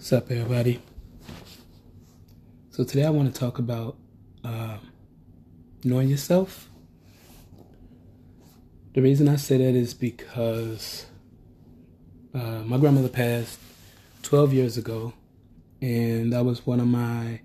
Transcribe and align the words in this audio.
What's 0.00 0.14
up, 0.14 0.30
everybody? 0.30 0.80
So, 2.70 2.84
today 2.84 3.04
I 3.04 3.10
want 3.10 3.34
to 3.34 3.38
talk 3.38 3.58
about 3.58 3.98
uh, 4.42 4.78
knowing 5.84 6.08
yourself. 6.08 6.70
The 8.94 9.02
reason 9.02 9.28
I 9.28 9.36
say 9.36 9.58
that 9.58 9.74
is 9.74 9.92
because 9.92 11.04
uh, 12.32 12.62
my 12.64 12.78
grandmother 12.78 13.10
passed 13.10 13.58
12 14.22 14.54
years 14.54 14.78
ago, 14.78 15.12
and 15.82 16.32
that 16.32 16.46
was 16.46 16.64
one 16.64 16.80
of 16.80 16.86
my 16.86 17.42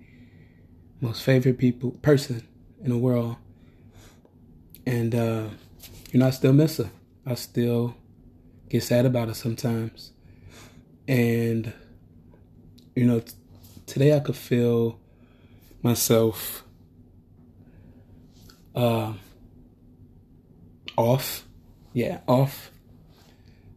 most 1.02 1.24
favorite 1.24 1.58
people, 1.58 1.90
person 2.00 2.48
in 2.82 2.88
the 2.88 2.96
world. 2.96 3.36
And, 4.86 5.14
uh, 5.14 5.48
you 6.10 6.20
know, 6.20 6.28
I 6.28 6.30
still 6.30 6.54
miss 6.54 6.78
her. 6.78 6.88
I 7.26 7.34
still 7.34 7.94
get 8.70 8.82
sad 8.82 9.04
about 9.04 9.28
it 9.28 9.34
sometimes. 9.34 10.12
And 11.06 11.74
you 12.96 13.04
know, 13.04 13.20
t- 13.20 13.34
today 13.84 14.16
I 14.16 14.20
could 14.20 14.36
feel 14.36 14.98
myself 15.82 16.64
uh, 18.74 19.12
off. 20.96 21.46
Yeah, 21.92 22.20
off. 22.26 22.72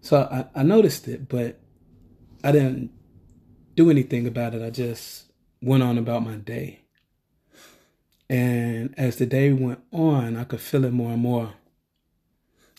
So 0.01 0.17
I, 0.31 0.59
I 0.59 0.63
noticed 0.63 1.07
it, 1.07 1.29
but 1.29 1.59
I 2.43 2.51
didn't 2.51 2.91
do 3.75 3.91
anything 3.91 4.25
about 4.25 4.55
it. 4.55 4.63
I 4.63 4.69
just 4.69 5.25
went 5.61 5.83
on 5.83 5.97
about 5.97 6.23
my 6.23 6.35
day. 6.35 6.79
And 8.29 8.93
as 8.97 9.17
the 9.17 9.25
day 9.25 9.51
went 9.51 9.79
on, 9.91 10.38
I 10.38 10.45
could 10.45 10.61
feel 10.61 10.85
it 10.85 10.93
more 10.93 11.11
and 11.11 11.21
more. 11.21 11.53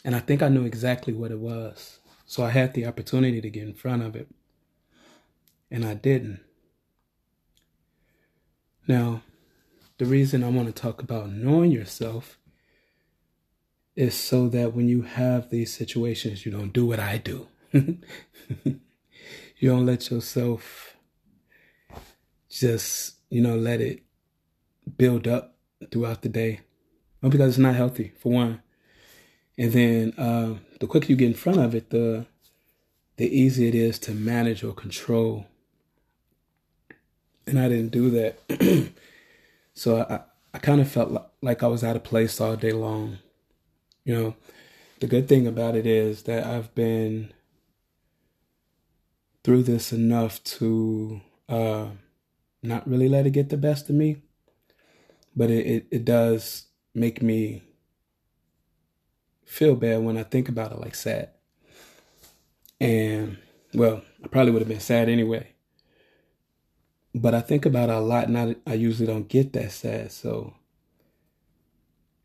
And 0.04 0.16
I 0.16 0.20
think 0.20 0.42
I 0.42 0.48
knew 0.48 0.64
exactly 0.64 1.12
what 1.12 1.30
it 1.30 1.38
was. 1.38 1.98
So 2.24 2.44
I 2.44 2.50
had 2.50 2.72
the 2.72 2.86
opportunity 2.86 3.40
to 3.40 3.50
get 3.50 3.64
in 3.66 3.74
front 3.74 4.02
of 4.02 4.16
it 4.16 4.28
and 5.70 5.84
I 5.84 5.94
didn't. 5.94 6.40
Now, 8.86 9.22
the 9.98 10.06
reason 10.06 10.42
I 10.42 10.48
want 10.48 10.66
to 10.66 10.82
talk 10.82 11.02
about 11.02 11.30
knowing 11.30 11.70
yourself 11.70 12.38
is 13.94 14.14
so 14.14 14.48
that 14.48 14.74
when 14.74 14.88
you 14.88 15.02
have 15.02 15.50
these 15.50 15.72
situations, 15.72 16.44
you 16.44 16.52
don't 16.52 16.72
do 16.72 16.86
what 16.86 16.98
I 16.98 17.18
do. 17.18 17.48
you 17.72 18.00
don't 19.62 19.86
let 19.86 20.10
yourself 20.10 20.96
just, 22.48 23.16
you 23.28 23.40
know, 23.40 23.56
let 23.56 23.80
it 23.80 24.02
build 24.96 25.28
up 25.28 25.56
throughout 25.90 26.22
the 26.22 26.28
day. 26.28 26.60
Well, 27.20 27.30
because 27.30 27.50
it's 27.50 27.58
not 27.58 27.74
healthy, 27.74 28.12
for 28.18 28.32
one. 28.32 28.62
And 29.58 29.72
then 29.72 30.14
uh, 30.16 30.54
the 30.80 30.86
quicker 30.86 31.08
you 31.08 31.16
get 31.16 31.28
in 31.28 31.34
front 31.34 31.60
of 31.60 31.74
it, 31.74 31.90
the 31.90 32.26
the 33.18 33.28
easier 33.38 33.68
it 33.68 33.74
is 33.74 33.98
to 33.98 34.12
manage 34.12 34.64
or 34.64 34.72
control 34.72 35.46
and 37.46 37.58
I 37.58 37.68
didn't 37.68 37.90
do 37.90 38.10
that. 38.10 38.92
so 39.74 40.06
I, 40.08 40.20
I 40.54 40.58
kind 40.58 40.80
of 40.80 40.90
felt 40.90 41.10
like 41.10 41.26
like 41.42 41.62
I 41.62 41.66
was 41.68 41.82
out 41.82 41.96
of 41.96 42.04
place 42.04 42.40
all 42.40 42.56
day 42.56 42.72
long. 42.72 43.18
You 44.04 44.14
know, 44.14 44.36
the 45.00 45.06
good 45.06 45.28
thing 45.28 45.46
about 45.46 45.76
it 45.76 45.86
is 45.86 46.24
that 46.24 46.46
I've 46.46 46.74
been 46.74 47.32
through 49.42 49.62
this 49.62 49.92
enough 49.92 50.42
to 50.44 51.20
uh, 51.48 51.86
not 52.62 52.88
really 52.88 53.08
let 53.08 53.26
it 53.26 53.30
get 53.30 53.48
the 53.48 53.56
best 53.56 53.88
of 53.88 53.94
me, 53.94 54.22
but 55.34 55.50
it, 55.50 55.66
it, 55.66 55.86
it 55.90 56.04
does 56.04 56.66
make 56.94 57.22
me 57.22 57.62
feel 59.46 59.76
bad 59.76 60.02
when 60.02 60.18
I 60.18 60.24
think 60.24 60.48
about 60.48 60.72
it, 60.72 60.78
like 60.78 60.94
sad. 60.94 61.30
And 62.80 63.38
well, 63.72 64.02
I 64.22 64.28
probably 64.28 64.52
would 64.52 64.62
have 64.62 64.68
been 64.68 64.80
sad 64.80 65.08
anyway 65.08 65.54
but 67.14 67.34
I 67.34 67.40
think 67.40 67.66
about 67.66 67.88
it 67.88 67.94
a 67.94 68.00
lot, 68.00 68.28
and 68.28 68.38
I, 68.38 68.56
I 68.66 68.74
usually 68.74 69.06
don't 69.06 69.28
get 69.28 69.52
that 69.54 69.72
sad. 69.72 70.12
So, 70.12 70.54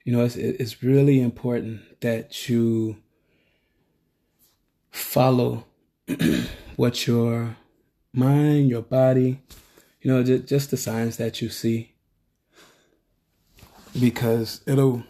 you 0.04 0.14
know, 0.14 0.24
it's 0.24 0.36
it's 0.36 0.84
really 0.84 1.20
important 1.20 2.02
that 2.02 2.48
you 2.48 2.98
follow 4.92 5.66
what 6.76 7.08
your 7.08 7.58
mind, 8.14 8.70
your 8.70 8.84
body, 8.84 9.42
you 10.02 10.12
know, 10.12 10.24
just, 10.24 10.48
just 10.48 10.72
the 10.72 10.78
signs 10.78 11.18
that 11.18 11.42
you 11.42 11.50
see, 11.50 11.94
because 14.00 14.62
it'll 14.68 15.04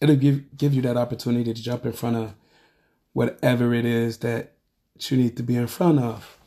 it'll 0.00 0.16
give 0.16 0.56
give 0.56 0.74
you 0.74 0.82
that 0.82 0.96
opportunity 0.96 1.54
to 1.54 1.62
jump 1.62 1.86
in 1.86 1.92
front 1.92 2.16
of 2.16 2.34
whatever 3.12 3.74
it 3.74 3.84
is 3.84 4.18
that 4.18 4.54
you 4.98 5.16
need 5.16 5.36
to 5.36 5.42
be 5.42 5.56
in 5.56 5.66
front 5.66 5.98
of 5.98 6.39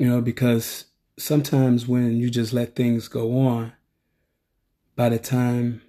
you 0.00 0.08
know, 0.08 0.22
because 0.22 0.86
sometimes 1.18 1.86
when 1.86 2.16
you 2.16 2.30
just 2.30 2.54
let 2.54 2.74
things 2.74 3.06
go 3.06 3.38
on, 3.38 3.74
by 4.96 5.10
the 5.10 5.18
time 5.18 5.82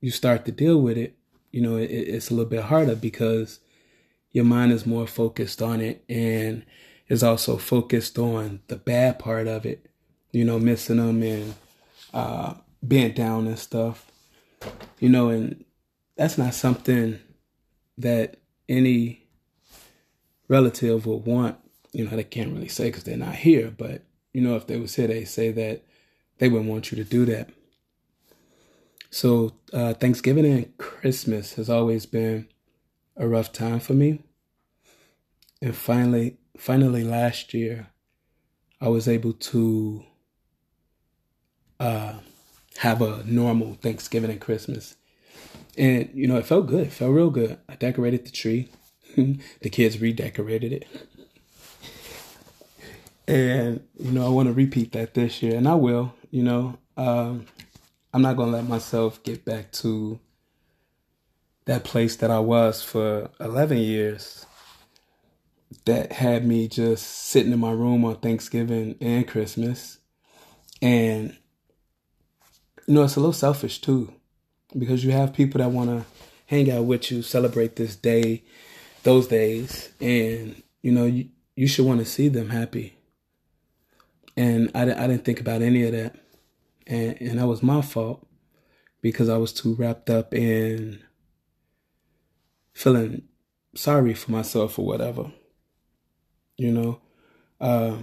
you 0.00 0.10
start 0.10 0.44
to 0.44 0.50
deal 0.50 0.80
with 0.80 0.98
it, 0.98 1.16
you 1.52 1.60
know, 1.60 1.76
it, 1.76 1.84
it's 1.84 2.28
a 2.28 2.34
little 2.34 2.50
bit 2.50 2.64
harder 2.64 2.96
because 2.96 3.60
your 4.32 4.44
mind 4.44 4.72
is 4.72 4.84
more 4.84 5.06
focused 5.06 5.62
on 5.62 5.80
it 5.80 6.04
and 6.08 6.66
is 7.06 7.22
also 7.22 7.56
focused 7.56 8.18
on 8.18 8.60
the 8.66 8.74
bad 8.74 9.20
part 9.20 9.46
of 9.46 9.64
it, 9.64 9.86
you 10.32 10.44
know, 10.44 10.58
missing 10.58 10.96
them 10.96 11.22
and 11.22 11.54
uh, 12.12 12.54
being 12.88 13.12
down 13.12 13.46
and 13.46 13.60
stuff, 13.60 14.10
you 14.98 15.08
know, 15.08 15.28
and 15.28 15.64
that's 16.16 16.36
not 16.36 16.52
something 16.52 17.20
that 17.96 18.38
any 18.68 19.24
relative 20.48 21.06
would 21.06 21.24
want 21.24 21.61
you 21.92 22.04
know, 22.04 22.16
they 22.16 22.24
can't 22.24 22.52
really 22.52 22.68
say 22.68 22.86
because 22.86 23.04
they're 23.04 23.16
not 23.16 23.36
here. 23.36 23.72
But, 23.76 24.02
you 24.32 24.40
know, 24.40 24.56
if 24.56 24.66
they 24.66 24.78
was 24.78 24.94
here, 24.94 25.06
they 25.06 25.24
say 25.24 25.52
that 25.52 25.82
they 26.38 26.48
wouldn't 26.48 26.70
want 26.70 26.90
you 26.90 26.96
to 26.96 27.08
do 27.08 27.24
that. 27.26 27.50
So 29.10 29.52
uh, 29.72 29.94
Thanksgiving 29.94 30.46
and 30.46 30.76
Christmas 30.78 31.54
has 31.54 31.68
always 31.68 32.06
been 32.06 32.48
a 33.16 33.28
rough 33.28 33.52
time 33.52 33.78
for 33.78 33.92
me. 33.92 34.22
And 35.60 35.76
finally, 35.76 36.38
finally 36.56 37.04
last 37.04 37.52
year, 37.52 37.88
I 38.80 38.88
was 38.88 39.06
able 39.06 39.34
to 39.34 40.04
uh, 41.78 42.14
have 42.78 43.02
a 43.02 43.22
normal 43.24 43.74
Thanksgiving 43.74 44.30
and 44.30 44.40
Christmas. 44.40 44.96
And, 45.76 46.10
you 46.14 46.26
know, 46.26 46.36
it 46.36 46.46
felt 46.46 46.66
good. 46.66 46.86
It 46.86 46.92
felt 46.92 47.12
real 47.12 47.30
good. 47.30 47.58
I 47.68 47.76
decorated 47.76 48.24
the 48.24 48.30
tree. 48.30 48.70
the 49.16 49.70
kids 49.70 50.00
redecorated 50.00 50.72
it. 50.72 50.86
And, 53.28 53.82
you 53.98 54.10
know, 54.10 54.26
I 54.26 54.30
want 54.30 54.48
to 54.48 54.52
repeat 54.52 54.92
that 54.92 55.14
this 55.14 55.42
year, 55.42 55.56
and 55.56 55.68
I 55.68 55.74
will, 55.74 56.14
you 56.30 56.42
know. 56.42 56.78
Um, 56.96 57.46
I'm 58.12 58.22
not 58.22 58.36
going 58.36 58.50
to 58.50 58.56
let 58.56 58.68
myself 58.68 59.22
get 59.22 59.44
back 59.44 59.72
to 59.72 60.20
that 61.64 61.84
place 61.84 62.16
that 62.16 62.30
I 62.30 62.40
was 62.40 62.82
for 62.82 63.30
11 63.40 63.78
years 63.78 64.44
that 65.86 66.12
had 66.12 66.46
me 66.46 66.68
just 66.68 67.06
sitting 67.06 67.52
in 67.52 67.60
my 67.60 67.70
room 67.70 68.04
on 68.04 68.16
Thanksgiving 68.16 68.96
and 69.00 69.26
Christmas. 69.26 69.98
And, 70.82 71.36
you 72.86 72.94
know, 72.94 73.04
it's 73.04 73.16
a 73.16 73.20
little 73.20 73.32
selfish 73.32 73.80
too, 73.80 74.12
because 74.76 75.04
you 75.04 75.12
have 75.12 75.32
people 75.32 75.60
that 75.60 75.70
want 75.70 75.88
to 75.88 76.04
hang 76.46 76.70
out 76.70 76.84
with 76.84 77.10
you, 77.10 77.22
celebrate 77.22 77.76
this 77.76 77.96
day, 77.96 78.42
those 79.04 79.28
days, 79.28 79.90
and, 80.00 80.62
you 80.82 80.92
know, 80.92 81.06
you, 81.06 81.28
you 81.56 81.66
should 81.66 81.86
want 81.86 82.00
to 82.00 82.04
see 82.06 82.28
them 82.28 82.50
happy 82.50 82.94
and 84.36 84.70
I, 84.74 84.82
I 84.82 85.06
didn't 85.06 85.24
think 85.24 85.40
about 85.40 85.62
any 85.62 85.84
of 85.84 85.92
that, 85.92 86.16
and 86.86 87.20
and 87.20 87.38
that 87.38 87.46
was 87.46 87.62
my 87.62 87.82
fault 87.82 88.26
because 89.00 89.28
I 89.28 89.36
was 89.36 89.52
too 89.52 89.74
wrapped 89.74 90.08
up 90.08 90.32
in 90.32 91.02
feeling 92.72 93.22
sorry 93.74 94.14
for 94.14 94.30
myself 94.30 94.78
or 94.78 94.86
whatever. 94.86 95.32
You 96.56 96.72
know, 96.72 97.00
uh, 97.60 97.98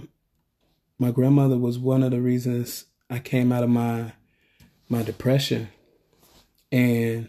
my 0.98 1.10
grandmother 1.10 1.56
was 1.56 1.78
one 1.78 2.02
of 2.02 2.10
the 2.10 2.20
reasons 2.20 2.86
I 3.08 3.18
came 3.18 3.52
out 3.52 3.64
of 3.64 3.70
my 3.70 4.12
my 4.88 5.02
depression, 5.02 5.68
and 6.70 7.28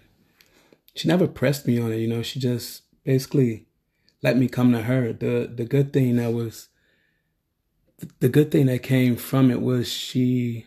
she 0.96 1.08
never 1.08 1.28
pressed 1.28 1.66
me 1.66 1.80
on 1.80 1.92
it. 1.92 1.98
You 1.98 2.08
know, 2.08 2.22
she 2.22 2.40
just 2.40 2.84
basically 3.04 3.68
let 4.22 4.38
me 4.38 4.48
come 4.48 4.72
to 4.74 4.84
her. 4.84 5.14
The 5.14 5.52
the 5.54 5.66
good 5.66 5.94
thing 5.94 6.18
that 6.18 6.34
was 6.34 6.68
the 8.20 8.30
good 8.30 8.52
thing 8.52 8.66
that 8.68 8.84
came 8.84 9.16
from 9.16 9.52
it 9.52 9.62
was 9.62 9.88
she 9.88 10.66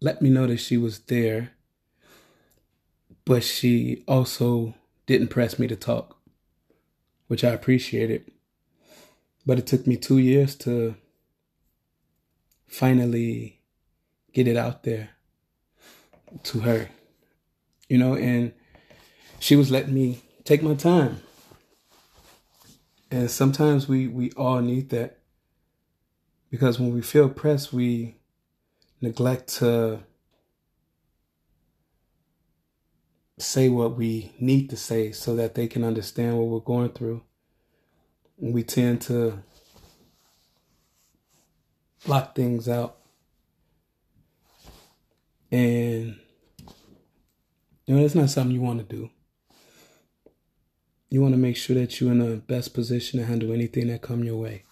let 0.00 0.20
me 0.20 0.28
know 0.28 0.46
that 0.46 0.58
she 0.58 0.76
was 0.76 0.98
there, 1.00 1.52
but 3.24 3.44
she 3.44 4.02
also 4.08 4.74
didn't 5.06 5.28
press 5.28 5.58
me 5.58 5.66
to 5.68 5.76
talk, 5.76 6.18
which 7.28 7.44
I 7.44 7.50
appreciated. 7.50 8.30
But 9.46 9.58
it 9.58 9.66
took 9.66 9.86
me 9.86 9.96
two 9.96 10.18
years 10.18 10.54
to 10.56 10.94
finally 12.66 13.60
get 14.32 14.48
it 14.48 14.56
out 14.56 14.82
there 14.82 15.10
to 16.44 16.60
her, 16.60 16.88
you 17.88 17.98
know, 17.98 18.14
and 18.14 18.52
she 19.38 19.56
was 19.56 19.70
letting 19.70 19.94
me 19.94 20.22
take 20.44 20.62
my 20.62 20.74
time. 20.74 21.22
And 23.10 23.30
sometimes 23.30 23.88
we, 23.88 24.08
we 24.08 24.30
all 24.32 24.60
need 24.60 24.90
that 24.90 25.18
Because 26.52 26.78
when 26.78 26.92
we 26.92 27.00
feel 27.00 27.30
pressed, 27.30 27.72
we 27.72 28.16
neglect 29.00 29.48
to 29.54 30.00
say 33.38 33.70
what 33.70 33.96
we 33.96 34.32
need 34.38 34.68
to 34.68 34.76
say 34.76 35.12
so 35.12 35.34
that 35.34 35.54
they 35.54 35.66
can 35.66 35.82
understand 35.82 36.36
what 36.36 36.48
we're 36.48 36.60
going 36.60 36.90
through. 36.90 37.22
And 38.38 38.52
we 38.52 38.64
tend 38.64 39.00
to 39.02 39.42
block 42.04 42.34
things 42.34 42.68
out. 42.68 42.98
And 45.50 46.16
you 47.86 47.96
know, 47.96 48.04
it's 48.04 48.14
not 48.14 48.28
something 48.28 48.54
you 48.54 48.60
want 48.60 48.86
to 48.86 48.94
do. 48.94 49.08
You 51.08 51.22
want 51.22 51.32
to 51.32 51.38
make 51.38 51.56
sure 51.56 51.76
that 51.76 51.98
you're 51.98 52.12
in 52.12 52.18
the 52.18 52.36
best 52.36 52.74
position 52.74 53.20
to 53.20 53.24
handle 53.24 53.52
anything 53.52 53.88
that 53.88 54.02
come 54.02 54.22
your 54.22 54.36
way. 54.36 54.64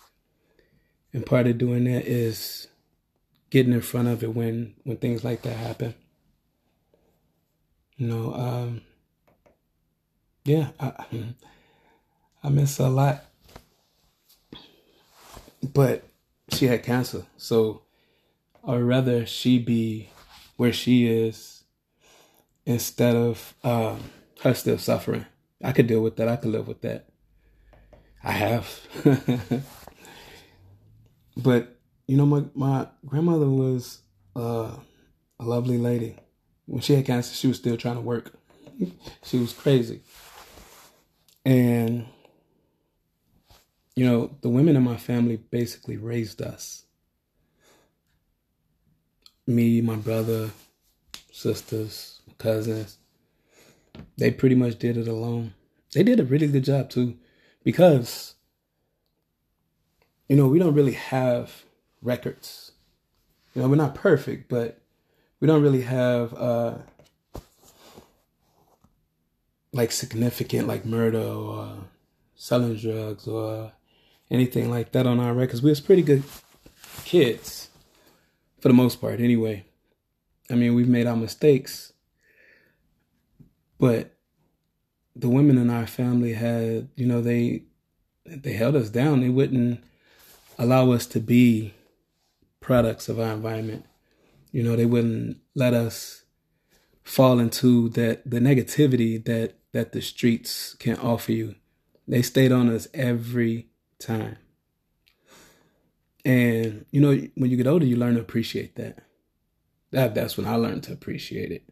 And 1.13 1.27
part 1.27 1.47
of 1.47 1.59
doing 1.59 1.85
that 1.85 2.07
is 2.07 2.69
getting 3.51 3.73
in 3.73 3.81
front 3.81 4.09
of 4.09 4.23
it 4.23 4.35
when 4.35 4.75
when 4.85 4.97
things 4.97 5.25
like 5.25 5.43
that 5.43 5.57
happen. 5.57 5.95
You 7.97 8.07
know, 8.07 8.35
um, 8.35 8.81
yeah, 10.45 10.69
I, 10.79 11.05
I 12.43 12.49
miss 12.49 12.79
her 12.79 12.85
a 12.85 12.89
lot, 12.89 13.25
but 15.75 16.05
she 16.49 16.67
had 16.67 16.83
cancer, 16.83 17.27
so 17.37 17.83
I'd 18.65 18.79
rather 18.79 19.27
she 19.27 19.59
be 19.59 20.09
where 20.57 20.73
she 20.73 21.07
is 21.07 21.65
instead 22.65 23.17
of 23.17 23.55
um, 23.63 24.11
her 24.43 24.55
still 24.55 24.79
suffering. 24.79 25.27
I 25.63 25.73
could 25.73 25.87
deal 25.87 26.01
with 26.01 26.17
that. 26.17 26.29
I 26.29 26.37
could 26.37 26.53
live 26.53 26.69
with 26.69 26.81
that. 26.83 27.07
I 28.23 28.33
have. 28.33 29.67
but 31.37 31.77
you 32.07 32.17
know, 32.17 32.27
my 32.27 32.45
my 32.55 32.89
grandmother 33.07 33.49
was 33.49 34.03
uh, 34.35 34.77
a 35.39 35.45
lovely 35.45 35.79
lady. 35.79 36.17
When 36.67 36.83
she 36.83 36.95
had 36.95 37.07
cancer, 37.07 37.35
she 37.35 37.47
was 37.47 37.57
still 37.57 37.77
trying 37.77 37.97
to 37.97 38.01
work. 38.01 38.33
she 39.23 39.39
was 39.39 39.53
crazy. 39.53 40.01
And 41.45 42.07
you 43.97 44.07
know, 44.07 44.37
the 44.41 44.49
women 44.49 44.77
in 44.77 44.83
my 44.83 44.97
family 44.97 45.37
basically 45.37 45.97
raised 45.97 46.41
us. 46.43 46.85
Me, 49.47 49.81
my 49.81 49.97
brother, 49.97 50.51
sisters, 51.33 52.21
cousins. 52.39 52.99
They 54.17 54.31
pretty 54.31 54.55
much 54.55 54.79
did 54.79 54.97
it 54.97 55.09
alone. 55.09 55.55
They 55.93 56.03
did 56.03 56.21
a 56.21 56.25
really 56.25 56.47
good 56.47 56.65
job 56.65 56.91
too, 56.91 57.17
because 57.65 58.35
you 60.31 60.37
know, 60.37 60.47
we 60.47 60.61
don't 60.61 60.75
really 60.75 60.93
have 60.93 61.65
records. 62.03 62.71
You 63.53 63.61
know, 63.63 63.69
we're 63.69 63.75
not 63.75 63.97
perfect, 63.97 64.49
but 64.49 64.81
we 65.41 65.49
don't 65.49 65.61
really 65.61 65.83
have 65.83 66.33
uh 66.35 66.75
like 69.73 69.91
significant 69.91 70.69
like 70.69 70.85
murder 70.85 71.21
or 71.21 71.79
selling 72.37 72.77
drugs 72.77 73.27
or 73.27 73.73
anything 74.31 74.71
like 74.71 74.93
that 74.93 75.05
on 75.05 75.19
our 75.19 75.35
records. 75.35 75.63
We 75.63 75.71
was 75.71 75.81
pretty 75.81 76.03
good 76.03 76.23
kids 77.05 77.71
for 78.61 78.69
the 78.69 78.75
most 78.75 79.01
part 79.01 79.19
anyway. 79.19 79.65
I 80.49 80.55
mean, 80.55 80.77
we've 80.77 80.89
made 80.89 81.09
our 81.09 81.17
mistakes, 81.17 81.93
but 83.81 84.15
the 85.17 85.29
women 85.29 85.59
in 85.59 85.71
our 85.71 85.89
family 85.89 86.35
had, 86.35 86.89
you 86.95 87.07
know, 87.07 87.21
they 87.21 87.65
they 88.25 88.53
held 88.53 88.77
us 88.77 88.91
down. 88.91 89.23
They 89.23 89.29
wouldn't 89.29 89.83
allow 90.61 90.93
us 90.93 91.07
to 91.07 91.19
be 91.19 91.73
products 92.61 93.09
of 93.09 93.19
our 93.19 93.33
environment. 93.33 93.87
You 94.53 94.63
know, 94.63 94.77
they 94.77 94.85
wouldn't 94.85 95.39
let 95.55 95.73
us 95.73 96.25
fall 97.03 97.41
into 97.41 97.89
that 97.91 98.31
the 98.31 98.39
negativity 98.39 99.25
that 99.25 99.55
that 99.73 99.93
the 99.93 100.03
streets 100.03 100.75
can 100.75 100.97
offer 100.99 101.33
you. 101.33 101.55
They 102.07 102.23
stayed 102.23 102.53
on 102.53 102.69
us 102.69 102.89
every 102.93 103.69
time. 103.99 104.37
And 106.25 106.85
you 106.91 107.01
know, 107.01 107.19
when 107.37 107.51
you 107.51 107.57
get 107.57 107.67
older, 107.67 107.87
you 107.87 107.97
learn 107.97 108.17
to 108.17 108.21
appreciate 108.21 108.77
that. 108.77 108.99
That 109.93 110.15
that's 110.15 110.37
when 110.37 110.47
I 110.47 110.57
learned 110.57 110.83
to 110.85 110.93
appreciate 110.93 111.51
it. 111.53 111.65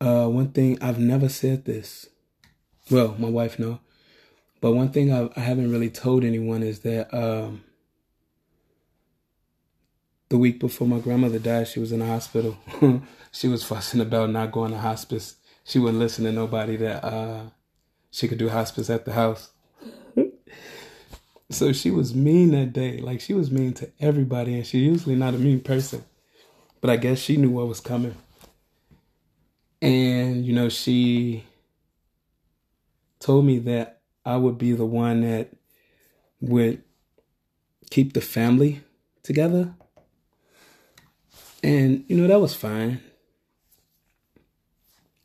Uh, 0.00 0.28
one 0.28 0.52
thing 0.52 0.78
I've 0.82 0.98
never 0.98 1.30
said 1.30 1.64
this. 1.64 2.10
Well, 2.90 3.16
my 3.18 3.28
wife 3.28 3.58
know, 3.58 3.80
but 4.60 4.72
one 4.72 4.90
thing 4.90 5.12
I've, 5.12 5.30
I 5.36 5.40
haven't 5.40 5.70
really 5.70 5.90
told 5.90 6.24
anyone 6.24 6.62
is 6.62 6.80
that 6.80 7.12
um, 7.14 7.64
the 10.28 10.38
week 10.38 10.60
before 10.60 10.86
my 10.86 10.98
grandmother 10.98 11.38
died, 11.38 11.68
she 11.68 11.80
was 11.80 11.92
in 11.92 12.00
the 12.00 12.06
hospital. 12.06 12.56
she 13.32 13.48
was 13.48 13.64
fussing 13.64 14.00
about 14.00 14.30
not 14.30 14.52
going 14.52 14.72
to 14.72 14.78
hospice. 14.78 15.36
She 15.64 15.78
wouldn't 15.78 15.98
listen 15.98 16.24
to 16.24 16.32
nobody 16.32 16.76
that 16.76 17.04
uh, 17.04 17.42
she 18.10 18.26
could 18.26 18.38
do 18.38 18.48
hospice 18.48 18.90
at 18.90 19.04
the 19.04 19.12
house. 19.12 19.50
so 21.50 21.72
she 21.72 21.90
was 21.90 22.14
mean 22.14 22.50
that 22.50 22.72
day. 22.72 22.98
Like 22.98 23.20
she 23.20 23.34
was 23.34 23.50
mean 23.50 23.74
to 23.74 23.90
everybody, 24.00 24.54
and 24.54 24.66
she's 24.66 24.82
usually 24.82 25.16
not 25.16 25.34
a 25.34 25.38
mean 25.38 25.60
person. 25.60 26.04
But 26.80 26.90
I 26.90 26.96
guess 26.96 27.18
she 27.18 27.36
knew 27.36 27.50
what 27.50 27.68
was 27.68 27.80
coming. 27.80 28.14
And, 29.80 30.44
you 30.44 30.52
know, 30.52 30.68
she 30.68 31.44
told 33.20 33.44
me 33.44 33.58
that 33.60 33.97
I 34.28 34.36
would 34.36 34.58
be 34.58 34.72
the 34.72 34.86
one 34.86 35.22
that 35.22 35.50
would 36.40 36.82
keep 37.90 38.12
the 38.12 38.20
family 38.20 38.82
together 39.22 39.74
and, 41.62 42.04
you 42.08 42.16
know, 42.16 42.26
that 42.26 42.40
was 42.40 42.54
fine. 42.54 43.00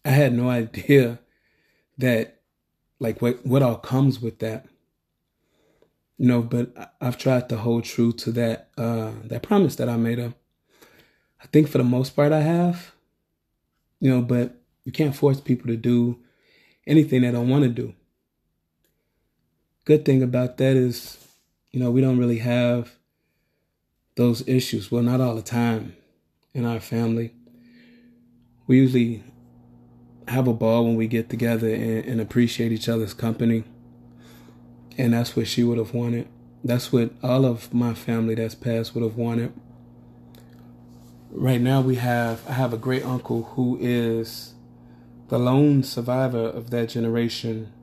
I 0.04 0.10
had 0.10 0.34
no 0.34 0.50
idea 0.62 1.20
that, 1.98 2.42
like, 3.00 3.22
what, 3.22 3.46
what 3.46 3.62
all 3.62 3.78
comes 3.78 4.22
with 4.22 4.40
that. 4.40 4.66
You 6.18 6.28
know, 6.28 6.42
but 6.42 6.96
I've 7.02 7.18
tried 7.18 7.50
to 7.50 7.58
hold 7.58 7.84
true 7.84 8.14
to 8.14 8.32
that, 8.34 8.70
uh, 8.78 9.12
that 9.26 9.44
promise 9.44 9.76
that 9.78 9.90
I 9.90 9.98
made 9.98 10.20
her. 10.20 10.34
I 11.42 11.48
think 11.48 11.68
for 11.68 11.80
the 11.80 11.84
most 11.84 12.16
part 12.16 12.32
I 12.32 12.42
have, 12.42 12.94
you 14.00 14.10
know, 14.10 14.22
but 14.22 14.56
you 14.86 14.92
can't 14.92 15.16
force 15.16 15.42
people 15.42 15.68
to 15.68 15.76
do 15.76 16.20
anything 16.88 17.22
they 17.22 17.32
don't 17.32 17.50
want 17.50 17.64
to 17.64 17.70
do. 17.70 17.94
Good 19.86 20.06
thing 20.06 20.24
about 20.24 20.58
that 20.58 20.78
is, 20.78 21.18
you 21.72 21.80
know, 21.80 21.92
we 21.92 22.00
don't 22.00 22.18
really 22.18 22.40
have 22.40 22.94
those 24.16 24.48
issues. 24.48 24.90
Well, 24.90 25.04
not 25.04 25.20
all 25.20 25.36
the 25.36 25.42
time 25.42 25.96
in 26.54 26.66
our 26.66 26.80
family. 26.80 27.34
We 28.66 28.78
usually 28.78 29.24
have 30.30 30.48
a 30.48 30.54
ball 30.54 30.86
when 30.86 30.96
we 30.96 31.08
get 31.08 31.30
together 31.30 31.68
and, 31.68 32.06
and 32.06 32.22
appreciate 32.22 32.72
each 32.72 32.88
other's 32.88 33.14
company. 33.14 33.66
And 34.98 35.14
that's 35.14 35.36
what 35.36 35.48
she 35.48 35.64
would 35.66 35.78
have 35.78 35.94
wanted. 35.94 36.30
That's 36.64 36.94
what 36.94 37.12
all 37.22 37.46
of 37.46 37.74
my 37.74 37.94
family 37.94 38.36
that's 38.36 38.56
passed 38.56 38.96
would 38.96 39.04
have 39.04 39.18
wanted. 39.18 39.52
Right 41.30 41.60
now 41.60 41.82
we 41.82 41.96
have 41.96 42.48
I 42.48 42.54
have 42.54 42.72
a 42.72 42.78
great 42.78 43.04
uncle 43.04 43.44
who 43.56 43.78
is 43.82 44.54
the 45.28 45.40
lone 45.40 45.84
survivor 45.84 46.46
of 46.46 46.70
that 46.70 46.90
generation. 46.90 47.74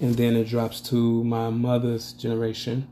And 0.00 0.14
then 0.14 0.36
it 0.36 0.48
drops 0.48 0.80
to 0.82 1.24
my 1.24 1.50
mother's 1.50 2.12
generation. 2.12 2.88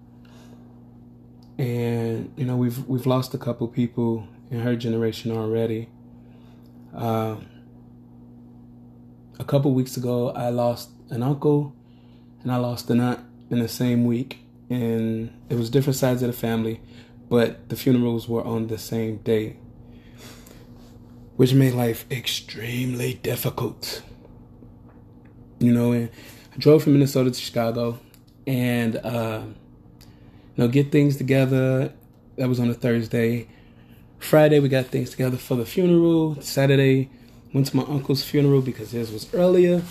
And 1.59 2.33
you 2.37 2.45
know, 2.45 2.57
we've 2.57 2.87
we've 2.87 3.07
lost 3.07 3.33
a 3.35 3.39
couple 3.39 3.69
people 3.69 4.27
in 4.51 4.61
her 4.61 4.77
generation 4.77 5.31
already. 5.33 5.89
Uh, 6.95 7.37
a 9.39 9.45
couple 9.45 9.73
weeks 9.73 9.97
ago, 9.97 10.31
I 10.31 10.49
lost 10.49 10.91
an 11.11 11.23
uncle 11.23 11.75
and 12.43 12.51
I 12.51 12.57
lost 12.57 12.91
an 12.91 13.01
aunt 13.01 13.21
in 13.51 13.59
the 13.59 13.69
same 13.69 14.05
week, 14.05 14.41
and 14.71 15.33
it 15.49 15.57
was 15.57 15.71
different 15.71 15.97
sides 15.97 16.23
of 16.23 16.29
the 16.29 16.37
family, 16.37 16.81
but 17.29 17.69
the 17.69 17.77
funerals 17.77 18.29
were 18.29 18.45
on 18.45 18.69
the 18.69 18.79
same 18.79 19.19
day, 19.19 19.57
which 21.37 21.55
made 21.55 21.75
life 21.75 22.07
extremely 22.11 23.15
difficult. 23.15 24.03
You 25.59 25.73
know, 25.73 25.93
and 25.93 26.11
I 26.55 26.59
drove 26.59 26.83
from 26.83 26.93
Minnesota 26.95 27.31
to 27.31 27.41
Chicago, 27.41 27.99
and 28.47 28.97
uh, 28.97 29.43
you 30.57 30.65
know, 30.65 30.69
get 30.69 30.93
things 30.93 31.17
together. 31.17 31.93
That 32.37 32.49
was 32.49 32.61
on 32.61 32.69
a 32.69 32.75
Thursday. 32.75 33.49
Friday, 34.19 34.61
we 34.61 34.69
got 34.69 34.87
things 34.87 35.11
together 35.11 35.37
for 35.37 35.57
the 35.57 35.67
funeral. 35.67 36.41
Saturday, 36.41 37.11
went 37.53 37.67
to 37.69 37.77
my 37.77 37.85
uncle's 37.85 38.25
funeral 38.25 38.61
because 38.61 38.91
his 38.91 39.11
was 39.13 39.33
earlier. 39.35 39.83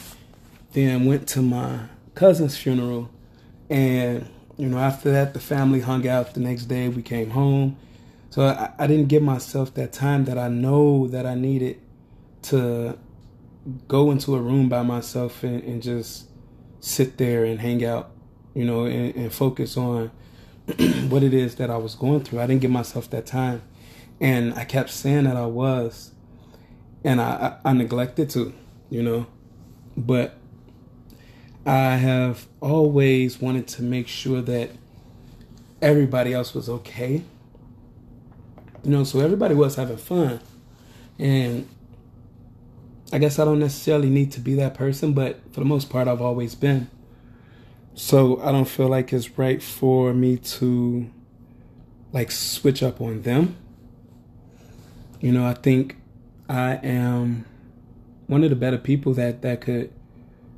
Then 0.74 1.06
went 1.06 1.28
to 1.30 1.42
my 1.42 1.86
cousin's 2.16 2.58
funeral. 2.58 3.10
And, 3.70 4.30
you 4.58 4.68
know, 4.68 4.78
after 4.78 5.12
that, 5.12 5.34
the 5.34 5.40
family 5.40 5.80
hung 5.80 6.08
out. 6.08 6.34
The 6.34 6.40
next 6.40 6.66
day, 6.66 6.90
we 6.90 7.02
came 7.02 7.32
home. 7.32 7.78
So 8.30 8.44
I, 8.44 8.72
I 8.78 8.88
didn't 8.88 9.08
give 9.08 9.24
myself 9.24 9.74
that 9.76 9.94
time 9.94 10.26
that 10.26 10.38
I 10.38 10.50
know 10.50 11.08
that 11.08 11.26
I 11.26 11.36
needed 11.36 11.80
to 12.44 12.98
go 13.88 14.12
into 14.12 14.36
a 14.36 14.42
room 14.42 14.70
by 14.70 14.84
myself 14.84 15.44
and, 15.44 15.64
and 15.64 15.82
just 15.82 16.30
sit 16.80 17.18
there 17.18 17.46
and 17.46 17.60
hang 17.60 17.84
out 17.84 18.12
you 18.56 18.64
know, 18.66 18.86
and, 18.86 19.14
and 19.16 19.32
focus 19.32 19.78
on 19.78 20.10
what 21.10 21.22
it 21.22 21.34
is 21.34 21.56
that 21.56 21.70
I 21.70 21.78
was 21.78 21.94
going 21.94 22.22
through. 22.24 22.40
I 22.40 22.48
didn't 22.48 22.62
give 22.62 22.72
myself 22.72 23.10
that 23.12 23.28
time. 23.28 23.62
And 24.20 24.56
I 24.56 24.64
kept 24.64 24.90
saying 24.90 25.26
that 25.26 25.36
I 25.36 25.46
was. 25.46 26.12
And 27.04 27.22
I, 27.22 27.60
I, 27.64 27.70
I 27.70 27.74
neglected 27.74 28.32
to, 28.32 28.54
you 28.90 29.04
know. 29.04 29.28
But 29.96 30.38
I 31.66 31.98
have 31.98 32.48
always 32.62 33.40
wanted 33.40 33.68
to 33.68 33.84
make 33.84 34.08
sure 34.08 34.42
that 34.42 34.72
everybody 35.82 36.34
else 36.34 36.56
was 36.56 36.70
okay. 36.70 37.24
You 38.84 38.92
know, 38.92 39.04
so 39.04 39.20
everybody 39.20 39.54
was 39.54 39.76
having 39.76 39.98
fun. 39.98 40.40
And 41.20 41.68
I 43.12 43.20
guess 43.20 43.38
I 43.38 43.46
don't 43.46 43.60
necessarily 43.60 44.10
need 44.10 44.32
to 44.34 44.40
be 44.40 44.56
that 44.56 44.74
person, 44.74 45.14
but 45.14 45.40
for 45.52 45.60
the 45.60 45.66
most 45.66 45.90
part, 45.90 46.08
I've 46.08 46.22
always 46.22 46.56
been. 46.56 46.90
So 47.94 48.42
I 48.42 48.52
don't 48.52 48.68
feel 48.68 48.88
like 48.88 49.14
it's 49.14 49.38
right 49.38 49.62
for 49.62 50.14
me 50.14 50.38
to 50.38 51.10
like 52.12 52.32
switch 52.32 52.82
up 52.84 53.00
on 53.00 53.22
them. 53.22 53.56
You 55.22 55.32
know, 55.32 55.46
I 55.46 55.54
think 55.54 55.98
I 56.50 56.76
am 56.84 57.46
one 58.28 58.44
of 58.44 58.50
the 58.50 58.56
better 58.56 58.78
people 58.78 59.14
that 59.14 59.42
that 59.44 59.62
could 59.62 59.94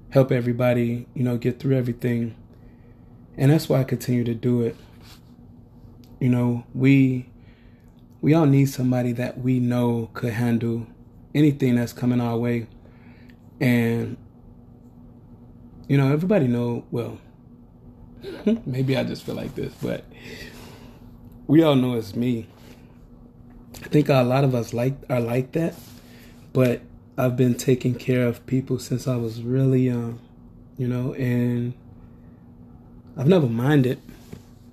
help 0.09 0.31
everybody, 0.31 1.05
you 1.13 1.23
know, 1.23 1.37
get 1.37 1.59
through 1.59 1.75
everything. 1.75 2.35
And 3.37 3.51
that's 3.51 3.69
why 3.69 3.81
I 3.81 3.83
continue 3.83 4.23
to 4.23 4.33
do 4.33 4.61
it. 4.61 4.75
You 6.19 6.29
know, 6.29 6.65
we 6.73 7.29
we 8.21 8.33
all 8.33 8.45
need 8.47 8.65
somebody 8.65 9.11
that 9.11 9.39
we 9.39 9.59
know 9.59 10.09
could 10.13 10.33
handle 10.33 10.87
anything 11.37 11.75
that's 11.75 11.93
coming 11.93 12.19
our 12.19 12.37
way. 12.37 12.67
And 13.59 14.17
you 15.87 15.97
know, 15.97 16.11
everybody 16.11 16.47
know 16.47 16.85
well, 16.91 17.19
maybe 18.65 18.97
I 18.97 19.03
just 19.03 19.23
feel 19.23 19.35
like 19.35 19.55
this, 19.55 19.73
but 19.81 20.03
we 21.47 21.63
all 21.63 21.75
know 21.75 21.95
it's 21.95 22.15
me. 22.15 22.47
I 23.83 23.87
think 23.87 24.09
a 24.09 24.21
lot 24.23 24.43
of 24.43 24.53
us 24.55 24.73
like 24.73 24.95
are 25.09 25.21
like 25.21 25.53
that, 25.53 25.75
but 26.51 26.81
I've 27.17 27.37
been 27.37 27.55
taking 27.55 27.95
care 27.95 28.27
of 28.27 28.45
people 28.45 28.79
since 28.79 29.07
I 29.07 29.15
was 29.15 29.41
really 29.41 29.81
young, 29.81 30.19
you 30.77 30.87
know, 30.87 31.13
and 31.13 31.73
I've 33.15 33.27
never 33.27 33.47
minded. 33.47 34.01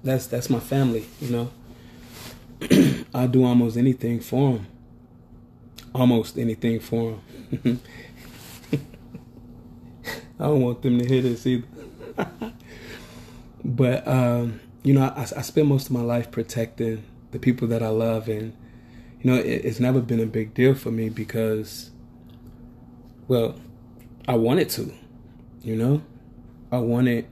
That's 0.03 0.27
that's 0.27 0.51
my 0.51 0.61
family, 0.61 1.07
you 1.21 1.31
know. 1.31 1.51
I'll 3.15 3.29
do 3.29 3.45
almost 3.45 3.77
anything 3.77 4.21
for 4.21 4.55
them. 4.55 4.67
Almost 5.95 6.37
anything 6.39 6.81
for 6.81 7.21
them. 7.51 7.81
I 10.39 10.45
don't 10.45 10.61
want 10.61 10.83
them 10.83 10.99
to 10.99 11.07
hear 11.07 11.23
this 11.23 11.47
either. 11.47 11.67
but 13.65 14.07
um, 14.07 14.61
you 14.83 14.93
know, 14.93 15.05
I, 15.05 15.23
I 15.23 15.43
spend 15.43 15.69
most 15.69 15.87
of 15.87 15.93
my 15.93 16.03
life 16.03 16.31
protecting 16.31 17.05
the 17.31 17.39
people 17.39 17.69
that 17.69 17.83
I 17.83 17.89
love, 17.89 18.29
and 18.29 18.53
you 19.21 19.31
know, 19.31 19.37
it, 19.37 19.65
it's 19.65 19.81
never 19.81 20.01
been 20.01 20.21
a 20.21 20.27
big 20.27 20.53
deal 20.53 20.75
for 20.75 20.91
me 20.91 21.09
because, 21.09 21.91
well, 23.29 23.57
I 24.29 24.35
wanted 24.35 24.69
to. 24.71 24.93
You 25.63 25.77
know, 25.77 26.03
I 26.71 26.79
wanted 26.79 27.27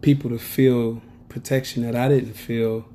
people 0.00 0.30
to 0.30 0.38
feel 0.38 1.02
protection 1.28 1.82
that 1.82 1.96
I 1.96 2.08
didn't 2.08 2.34
feel. 2.34 2.86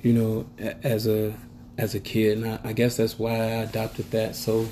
You 0.00 0.12
know, 0.12 0.46
as 0.82 1.06
a 1.06 1.34
as 1.78 1.94
a 1.94 2.00
kid, 2.00 2.38
and 2.38 2.46
I, 2.46 2.70
I 2.70 2.72
guess 2.72 2.96
that's 2.96 3.18
why 3.18 3.32
I 3.32 3.62
adopted 3.62 4.10
that 4.10 4.36
so 4.36 4.68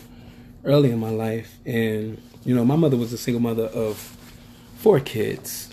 early 0.65 0.91
in 0.91 0.99
my 0.99 1.11
life. 1.11 1.59
And 1.65 2.21
you 2.45 2.55
know, 2.55 2.65
my 2.65 2.77
mother 2.77 2.97
was 2.97 3.13
a 3.13 3.19
single 3.19 3.41
mother 3.41 3.65
of 3.65 4.17
four 4.77 5.01
kids, 5.01 5.73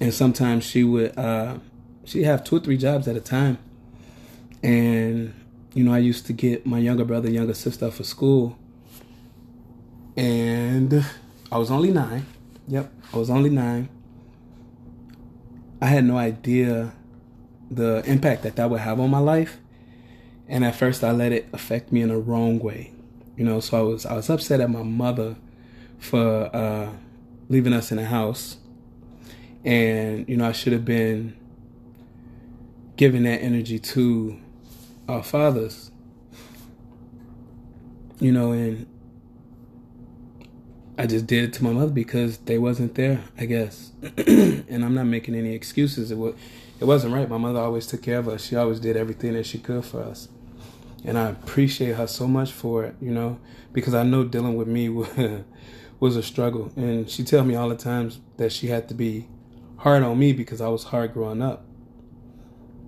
and 0.00 0.12
sometimes 0.12 0.64
she 0.64 0.84
would 0.84 1.16
uh, 1.18 1.58
she 2.04 2.24
have 2.24 2.44
two 2.44 2.56
or 2.56 2.60
three 2.60 2.76
jobs 2.76 3.08
at 3.08 3.16
a 3.16 3.20
time. 3.20 3.58
And 4.62 5.34
you 5.74 5.84
know, 5.84 5.92
I 5.92 5.98
used 5.98 6.26
to 6.26 6.32
get 6.32 6.66
my 6.66 6.78
younger 6.78 7.04
brother, 7.04 7.30
younger 7.30 7.54
sister 7.54 7.90
for 7.90 8.04
school, 8.04 8.58
and 10.16 11.04
I 11.50 11.58
was 11.58 11.70
only 11.70 11.90
nine. 11.90 12.26
Yep, 12.68 12.92
I 13.12 13.16
was 13.16 13.30
only 13.30 13.50
nine. 13.50 13.88
I 15.80 15.86
had 15.86 16.04
no 16.04 16.18
idea 16.18 16.92
the 17.70 18.02
impact 18.04 18.42
that 18.42 18.56
that 18.56 18.68
would 18.68 18.80
have 18.80 19.00
on 19.00 19.10
my 19.10 19.18
life, 19.18 19.58
and 20.50 20.64
at 20.64 20.74
first 20.74 21.04
I 21.04 21.12
let 21.12 21.32
it 21.32 21.48
affect 21.52 21.92
me 21.92 22.02
in 22.02 22.10
a 22.10 22.18
wrong 22.18 22.58
way. 22.58 22.92
You 23.36 23.44
know, 23.44 23.60
so 23.60 23.78
I 23.78 23.82
was 23.82 24.04
I 24.04 24.14
was 24.14 24.28
upset 24.28 24.60
at 24.60 24.68
my 24.68 24.82
mother 24.82 25.36
for 25.98 26.54
uh, 26.54 26.90
leaving 27.48 27.72
us 27.72 27.90
in 27.90 27.96
the 27.96 28.04
house, 28.04 28.58
and 29.64 30.28
you 30.28 30.36
know 30.36 30.48
I 30.48 30.52
should 30.52 30.74
have 30.74 30.84
been 30.84 31.36
giving 32.96 33.22
that 33.22 33.40
energy 33.40 33.78
to 33.78 34.38
our 35.08 35.22
fathers. 35.22 35.92
You 38.18 38.32
know, 38.32 38.50
and 38.50 38.86
I 40.98 41.06
just 41.06 41.26
did 41.26 41.44
it 41.44 41.52
to 41.54 41.64
my 41.64 41.70
mother 41.70 41.92
because 41.92 42.36
they 42.38 42.58
wasn't 42.58 42.96
there, 42.96 43.22
I 43.38 43.46
guess. 43.46 43.92
and 44.18 44.84
I'm 44.84 44.94
not 44.94 45.06
making 45.06 45.34
any 45.34 45.54
excuses. 45.54 46.10
It 46.10 46.18
was, 46.18 46.34
it 46.78 46.84
wasn't 46.84 47.14
right. 47.14 47.26
My 47.26 47.38
mother 47.38 47.60
always 47.60 47.86
took 47.86 48.02
care 48.02 48.18
of 48.18 48.28
us. 48.28 48.44
She 48.44 48.56
always 48.56 48.80
did 48.80 48.98
everything 48.98 49.32
that 49.32 49.46
she 49.46 49.56
could 49.56 49.86
for 49.86 50.02
us. 50.02 50.28
And 51.04 51.18
I 51.18 51.28
appreciate 51.30 51.96
her 51.96 52.06
so 52.06 52.26
much 52.26 52.52
for 52.52 52.84
it, 52.84 52.94
you 53.00 53.10
know, 53.10 53.38
because 53.72 53.94
I 53.94 54.02
know 54.02 54.24
dealing 54.24 54.56
with 54.56 54.68
me 54.68 54.88
was 56.00 56.16
a 56.16 56.22
struggle. 56.22 56.72
And 56.76 57.08
she 57.08 57.24
tell 57.24 57.44
me 57.44 57.54
all 57.54 57.68
the 57.68 57.76
times 57.76 58.20
that 58.36 58.52
she 58.52 58.66
had 58.68 58.88
to 58.88 58.94
be 58.94 59.28
hard 59.78 60.02
on 60.02 60.18
me 60.18 60.32
because 60.32 60.60
I 60.60 60.68
was 60.68 60.84
hard 60.84 61.14
growing 61.14 61.42
up. 61.42 61.64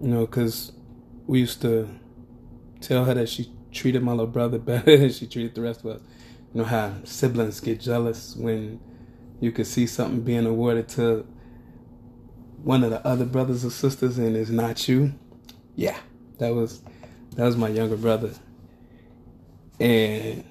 You 0.00 0.08
know, 0.08 0.26
because 0.26 0.72
we 1.26 1.40
used 1.40 1.62
to 1.62 1.88
tell 2.80 3.04
her 3.04 3.14
that 3.14 3.28
she 3.28 3.52
treated 3.70 4.02
my 4.02 4.12
little 4.12 4.26
brother 4.26 4.58
better 4.58 4.96
than 4.96 5.10
she 5.10 5.26
treated 5.26 5.54
the 5.54 5.62
rest 5.62 5.80
of 5.80 5.86
us. 5.86 6.00
You 6.52 6.60
know 6.60 6.66
how 6.66 6.92
siblings 7.04 7.60
get 7.60 7.80
jealous 7.80 8.36
when 8.36 8.78
you 9.40 9.52
could 9.52 9.66
see 9.66 9.86
something 9.86 10.20
being 10.20 10.44
awarded 10.44 10.88
to 10.90 11.26
one 12.62 12.84
of 12.84 12.90
the 12.90 13.04
other 13.06 13.24
brothers 13.24 13.64
or 13.64 13.70
sisters 13.70 14.18
and 14.18 14.36
it's 14.36 14.50
not 14.50 14.86
you. 14.86 15.14
Yeah, 15.74 15.98
that 16.38 16.54
was 16.54 16.82
that 17.34 17.44
was 17.44 17.56
my 17.56 17.68
younger 17.68 17.96
brother, 17.96 18.32
and 19.80 20.44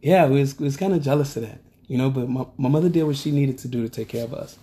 yeah, 0.00 0.26
we 0.26 0.40
was 0.40 0.58
was 0.58 0.76
kind 0.76 0.92
of 0.94 1.02
jealous 1.02 1.36
of 1.36 1.42
that, 1.42 1.60
you 1.86 1.98
know. 1.98 2.10
But 2.10 2.28
my 2.28 2.46
my 2.56 2.68
mother 2.68 2.88
did 2.88 3.04
what 3.04 3.16
she 3.16 3.30
needed 3.30 3.58
to 3.58 3.68
do 3.68 3.82
to 3.82 3.88
take 3.88 4.08
care 4.08 4.24
of 4.24 4.34
us, 4.34 4.58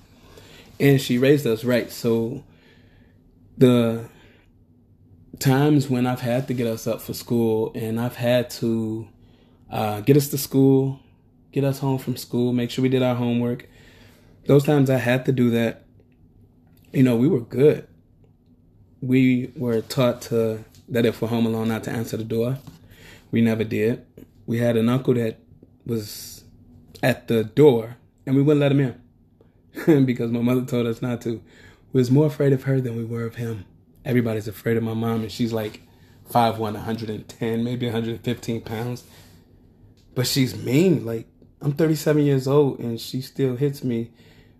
and 0.80 1.02
she 1.02 1.18
raised 1.18 1.46
us 1.48 1.64
right. 1.64 1.92
So 1.92 2.44
the 3.58 4.10
times 5.40 5.90
when 5.90 6.06
I've 6.06 6.22
had 6.22 6.48
to 6.48 6.54
get 6.54 6.68
us 6.68 6.88
up 6.88 7.02
for 7.02 7.14
school 7.14 7.72
and 7.76 8.00
I've 8.00 8.16
had 8.16 8.50
to 8.52 9.08
uh, 9.70 10.02
get 10.02 10.18
us 10.18 10.30
to 10.30 10.38
school, 10.38 11.00
get 11.52 11.64
us 11.64 11.80
home 11.80 11.98
from 11.98 12.18
school, 12.18 12.54
make 12.54 12.72
sure 12.72 12.84
we 12.84 12.90
did 12.90 13.04
our 13.04 13.16
homework. 13.16 13.68
Those 14.48 14.64
times 14.64 14.90
I 14.90 14.98
had 14.98 15.26
to 15.26 15.32
do 15.32 15.50
that, 15.52 15.86
you 16.92 17.04
know, 17.04 17.16
we 17.16 17.28
were 17.28 17.42
good. 17.42 17.88
We 19.02 19.52
were 19.56 19.82
taught 19.82 20.22
to 20.24 20.66
that 20.90 21.06
if 21.06 21.22
we're 21.22 21.28
home 21.28 21.46
alone, 21.46 21.70
not 21.70 21.84
to 21.84 21.92
answer 21.92 22.18
the 22.18 22.24
door. 22.24 22.58
We 23.32 23.42
never 23.42 23.64
did. 23.64 24.06
We 24.46 24.58
had 24.58 24.76
an 24.76 24.90
uncle 24.90 25.14
that 25.14 25.40
was 25.86 26.44
at 27.04 27.28
the 27.28 27.44
door, 27.44 27.98
and 28.26 28.36
we 28.36 28.42
wouldn't 28.42 28.62
let 28.62 28.72
him 28.72 28.98
in 29.88 30.06
because 30.06 30.32
my 30.32 30.42
mother 30.42 30.66
told 30.66 30.88
us 30.88 31.02
not 31.02 31.22
to. 31.22 31.42
We 31.94 32.00
was 32.00 32.12
more 32.12 32.28
afraid 32.28 32.54
of 32.54 32.64
her 32.64 32.82
than 32.82 32.98
we 32.98 33.06
were 33.06 33.26
of 33.26 33.36
him. 33.36 33.66
Everybody's 34.06 34.48
afraid 34.48 34.78
of 34.78 34.84
my 34.84 34.94
mom, 34.94 35.22
and 35.22 35.32
she's 35.32 35.54
like 35.54 35.82
5'1", 36.32 36.60
110, 36.60 37.64
maybe 37.64 37.86
115 37.86 38.62
pounds. 38.62 39.04
But 40.16 40.28
she's 40.28 40.56
mean. 40.56 41.06
Like, 41.06 41.28
I'm 41.62 41.74
37 41.74 42.24
years 42.24 42.48
old, 42.48 42.80
and 42.80 43.00
she 43.00 43.22
still 43.22 43.56
hits 43.56 43.84
me 43.84 44.12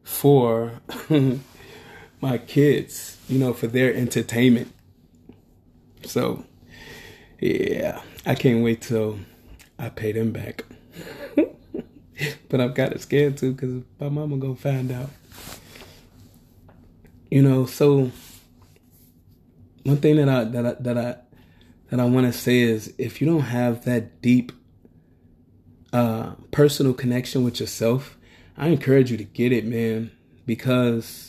for 0.04 0.82
my 2.22 2.38
kids, 2.40 3.18
you 3.28 3.40
know, 3.40 3.54
for 3.54 3.68
their 3.68 3.94
entertainment. 3.94 4.74
So, 6.06 6.46
yeah, 7.40 8.02
I 8.26 8.36
can't 8.36 8.64
wait 8.64 8.82
till 8.82 9.20
I 9.78 9.90
pay 9.90 10.12
them 10.12 10.32
back. 10.32 10.66
but 12.50 12.62
I'm 12.62 12.74
kind 12.74 12.94
of 12.94 13.02
scared 13.02 13.38
too 13.38 13.54
because 13.54 13.84
my 14.00 14.10
mama 14.10 14.38
gonna 14.38 14.56
find 14.56 14.92
out. 14.92 15.10
You 17.30 17.44
know, 17.44 17.66
so 17.66 18.12
one 19.84 19.98
thing 19.98 20.18
that 20.18 20.30
I 20.30 20.44
that 20.46 20.66
I 20.66 20.74
that 20.80 20.98
I 20.98 21.16
that 21.90 22.00
I 22.00 22.06
want 22.06 22.28
to 22.28 22.34
say 22.34 22.60
is 22.60 22.94
if 22.98 23.22
you 23.22 23.28
don't 23.28 23.42
have 23.42 23.86
that 23.86 24.22
deep 24.22 24.52
uh, 25.94 26.34
personal 26.52 26.94
connection 26.94 27.44
with 27.44 27.60
yourself, 27.60 28.18
I 28.58 28.68
encourage 28.68 29.12
you 29.12 29.18
to 29.18 29.24
get 29.24 29.52
it, 29.52 29.66
man, 29.66 30.12
because 30.46 31.29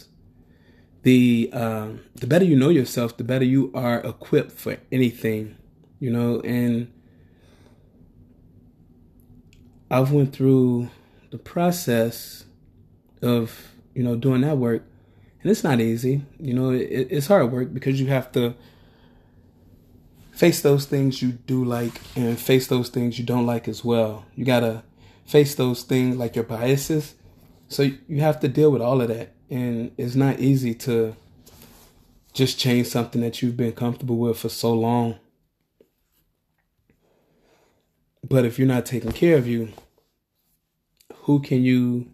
the 1.03 1.51
uh, 1.53 1.89
the 2.15 2.27
better 2.27 2.45
you 2.45 2.57
know 2.57 2.69
yourself, 2.69 3.17
the 3.17 3.25
better 3.25 3.45
you 3.45 3.71
are 3.75 4.01
equipped 4.01 4.53
for 4.53 4.77
anything, 4.93 5.57
you 5.99 6.11
know. 6.11 6.41
And 6.41 6.93
I've 9.91 10.13
went 10.13 10.33
through 10.35 10.91
the 11.31 11.39
process 11.39 12.45
of 13.23 13.73
you 13.95 14.03
know 14.03 14.17
doing 14.17 14.43
that 14.43 14.59
work 14.59 14.85
And 15.43 15.51
it's 15.51 15.65
not 15.65 15.81
easy. 15.81 16.23
You 16.39 16.55
know, 16.55 16.71
it, 16.71 17.09
it's 17.11 17.27
hard 17.29 17.51
work 17.53 17.73
because 17.73 18.01
you 18.01 18.09
have 18.09 18.31
to 18.33 18.55
face 20.33 20.63
those 20.63 20.87
things 20.87 21.23
you 21.23 21.33
do 21.33 21.65
like 21.65 22.01
and 22.17 22.39
face 22.39 22.67
those 22.67 22.89
things 22.89 23.19
you 23.19 23.25
don't 23.25 23.47
like 23.47 23.69
as 23.69 23.85
well. 23.85 24.25
You 24.35 24.45
got 24.45 24.61
to 24.61 24.83
face 25.27 25.55
those 25.55 25.83
things 25.83 26.17
like 26.17 26.35
your 26.35 26.45
biases. 26.45 27.15
So 27.69 27.83
you 28.09 28.21
have 28.21 28.41
to 28.41 28.49
deal 28.49 28.71
with 28.71 28.83
all 28.83 29.01
of 29.01 29.09
that. 29.09 29.35
And 29.51 29.91
it's 29.99 30.15
not 30.15 30.39
easy 30.39 30.75
to 30.75 31.17
just 32.33 32.59
change 32.59 32.87
something 32.87 33.21
that 33.23 33.43
you've 33.43 33.57
been 33.57 33.73
comfortable 33.73 34.17
with 34.17 34.39
for 34.39 34.49
so 34.49 34.73
long. 34.73 35.19
But 38.27 38.45
if 38.45 38.59
you're 38.59 38.69
not 38.69 38.87
taking 38.87 39.11
care 39.11 39.37
of 39.37 39.49
you, 39.49 39.73
who 41.23 41.41
can 41.41 41.65
you 41.65 42.13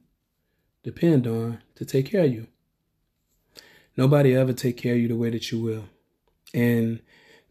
depend 0.82 1.26
on 1.26 1.60
to 1.74 1.84
take 1.84 2.10
care 2.10 2.24
of 2.24 2.32
you? 2.32 2.46
Nobody 3.96 4.34
ever 4.34 4.52
take 4.52 4.78
care 4.78 4.94
of 4.94 5.00
you 5.00 5.08
the 5.08 5.16
way 5.16 5.30
that 5.30 5.52
you 5.52 5.60
will. 5.60 5.84
And 6.54 7.00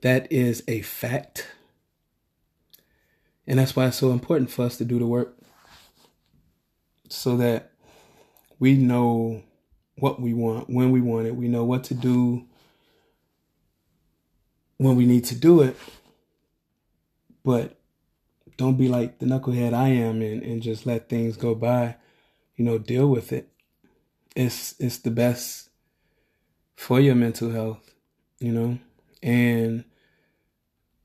that 0.01 0.31
is 0.31 0.63
a 0.67 0.81
fact. 0.81 1.47
And 3.45 3.59
that's 3.59 3.75
why 3.75 3.87
it's 3.87 3.97
so 3.97 4.11
important 4.11 4.49
for 4.49 4.65
us 4.65 4.77
to 4.77 4.85
do 4.85 4.97
the 4.97 5.05
work 5.05 5.37
so 7.09 7.37
that 7.37 7.71
we 8.59 8.75
know 8.75 9.43
what 9.97 10.21
we 10.21 10.33
want, 10.33 10.69
when 10.69 10.91
we 10.91 11.01
want 11.01 11.27
it. 11.27 11.35
We 11.35 11.47
know 11.47 11.63
what 11.63 11.83
to 11.85 11.93
do 11.93 12.45
when 14.77 14.95
we 14.95 15.05
need 15.05 15.25
to 15.25 15.35
do 15.35 15.61
it. 15.61 15.77
But 17.43 17.77
don't 18.57 18.77
be 18.77 18.87
like 18.87 19.19
the 19.19 19.25
knucklehead 19.25 19.73
I 19.73 19.89
am 19.89 20.21
and, 20.21 20.41
and 20.41 20.61
just 20.61 20.85
let 20.85 21.09
things 21.09 21.37
go 21.37 21.55
by. 21.55 21.95
You 22.55 22.65
know, 22.65 22.77
deal 22.77 23.07
with 23.07 23.31
it. 23.33 23.49
It's 24.35 24.75
it's 24.79 24.97
the 24.97 25.11
best 25.11 25.69
for 26.75 26.99
your 26.99 27.15
mental 27.15 27.51
health, 27.51 27.93
you 28.39 28.51
know? 28.51 28.79
And 29.23 29.85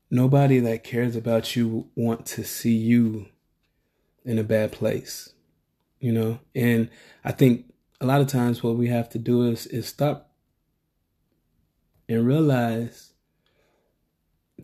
nobody 0.09 0.59
that 0.59 0.83
cares 0.83 1.15
about 1.15 1.55
you 1.55 1.89
want 1.95 2.25
to 2.27 2.43
see 2.43 2.75
you 2.75 3.27
in 4.23 4.37
a 4.37 4.43
bad 4.43 4.71
place, 4.71 5.33
you 5.99 6.11
know? 6.11 6.39
And 6.53 6.89
I 7.23 7.31
think 7.31 7.70
a 8.01 8.05
lot 8.05 8.19
of 8.19 8.27
times 8.27 8.63
what 8.63 8.75
we 8.75 8.87
have 8.87 9.07
to 9.09 9.19
do 9.19 9.43
is 9.43 9.67
is 9.67 9.87
stop 9.87 10.31
and 12.09 12.25
realize 12.25 13.13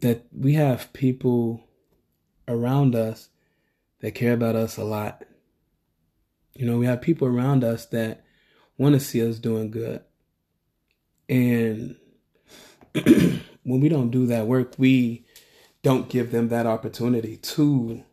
that 0.01 0.25
we 0.31 0.53
have 0.53 0.91
people 0.91 1.63
around 2.47 2.95
us 2.95 3.29
that 4.01 4.15
care 4.15 4.33
about 4.33 4.55
us 4.55 4.77
a 4.77 4.83
lot. 4.83 5.23
You 6.55 6.65
know, 6.65 6.77
we 6.77 6.87
have 6.87 7.01
people 7.01 7.27
around 7.27 7.63
us 7.63 7.85
that 7.87 8.23
want 8.77 8.95
to 8.95 8.99
see 8.99 9.27
us 9.27 9.37
doing 9.37 9.69
good. 9.69 10.01
And 11.29 11.95
when 12.93 13.41
we 13.63 13.89
don't 13.89 14.09
do 14.09 14.25
that 14.27 14.47
work, 14.47 14.73
we 14.77 15.25
don't 15.83 16.09
give 16.09 16.31
them 16.31 16.49
that 16.49 16.65
opportunity 16.65 17.37
to 17.37 18.03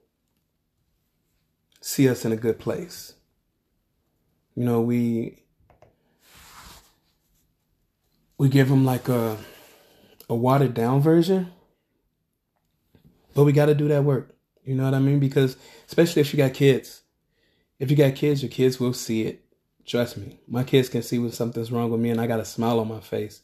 see 1.81 2.09
us 2.09 2.25
in 2.25 2.33
a 2.33 2.37
good 2.37 2.59
place. 2.59 3.15
You 4.55 4.65
know, 4.65 4.81
we 4.81 5.43
we 8.39 8.49
give 8.49 8.69
them 8.69 8.85
like 8.85 9.09
a 9.09 9.37
a 10.29 10.35
watered 10.35 10.75
down 10.75 11.01
version 11.01 11.53
but 13.35 13.45
we 13.45 13.53
got 13.53 13.67
to 13.67 13.75
do 13.75 13.89
that 13.89 14.05
work. 14.05 14.35
You 14.65 14.75
know 14.75 14.85
what 14.85 14.95
I 14.95 15.01
mean? 15.01 15.19
Because 15.19 15.57
especially 15.87 16.23
if 16.23 16.33
you 16.33 16.39
got 16.39 16.55
kids, 16.55 17.03
if 17.79 17.91
you 17.91 17.97
got 17.97 18.15
kids, 18.15 18.43
your 18.43 18.51
kids 18.51 18.81
will 18.81 18.95
see 18.95 19.23
it. 19.23 19.41
Trust 19.85 20.17
me, 20.17 20.41
my 20.49 20.65
kids 20.65 20.89
can 20.89 21.03
see 21.03 21.19
when 21.19 21.33
something's 21.33 21.71
wrong 21.71 21.91
with 21.91 22.01
me, 22.01 22.09
and 22.09 22.19
I 22.19 22.27
got 22.27 22.41
a 22.41 22.45
smile 22.47 22.81
on 22.81 22.89
my 22.89 23.01
face. 23.01 23.43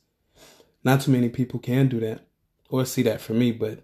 Not 0.82 1.02
too 1.02 1.10
many 1.10 1.28
people 1.28 1.60
can 1.60 1.88
do 1.88 2.00
that 2.00 2.26
or 2.70 2.86
see 2.86 3.02
that 3.02 3.20
for 3.20 3.34
me, 3.34 3.52
but 3.52 3.82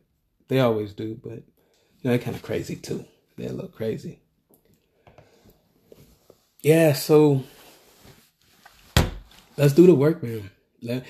they 0.48 0.60
always 0.60 0.94
do. 0.94 1.20
But 1.22 1.32
you 1.32 2.04
know, 2.04 2.10
they're 2.10 2.18
kind 2.18 2.34
of 2.34 2.42
crazy 2.42 2.76
too. 2.76 3.04
A 3.38 3.42
little 3.42 3.68
crazy. 3.68 4.20
Yeah, 6.62 6.92
so 6.94 7.44
let's 9.56 9.74
do 9.74 9.86
the 9.86 9.94
work, 9.94 10.22
man. 10.22 10.50
Let, 10.82 11.04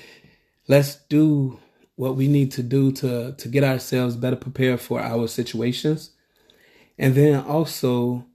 let's 0.67 0.95
do 0.95 1.59
what 1.95 2.15
we 2.15 2.27
need 2.27 2.51
to 2.51 2.63
do 2.63 2.91
to 2.91 3.33
to 3.33 3.47
get 3.47 3.63
ourselves 3.63 4.15
better 4.15 4.35
prepared 4.35 4.79
for 4.79 5.01
our 5.01 5.27
situations. 5.27 6.11
And 6.99 7.15
then 7.15 7.43
also 7.43 8.25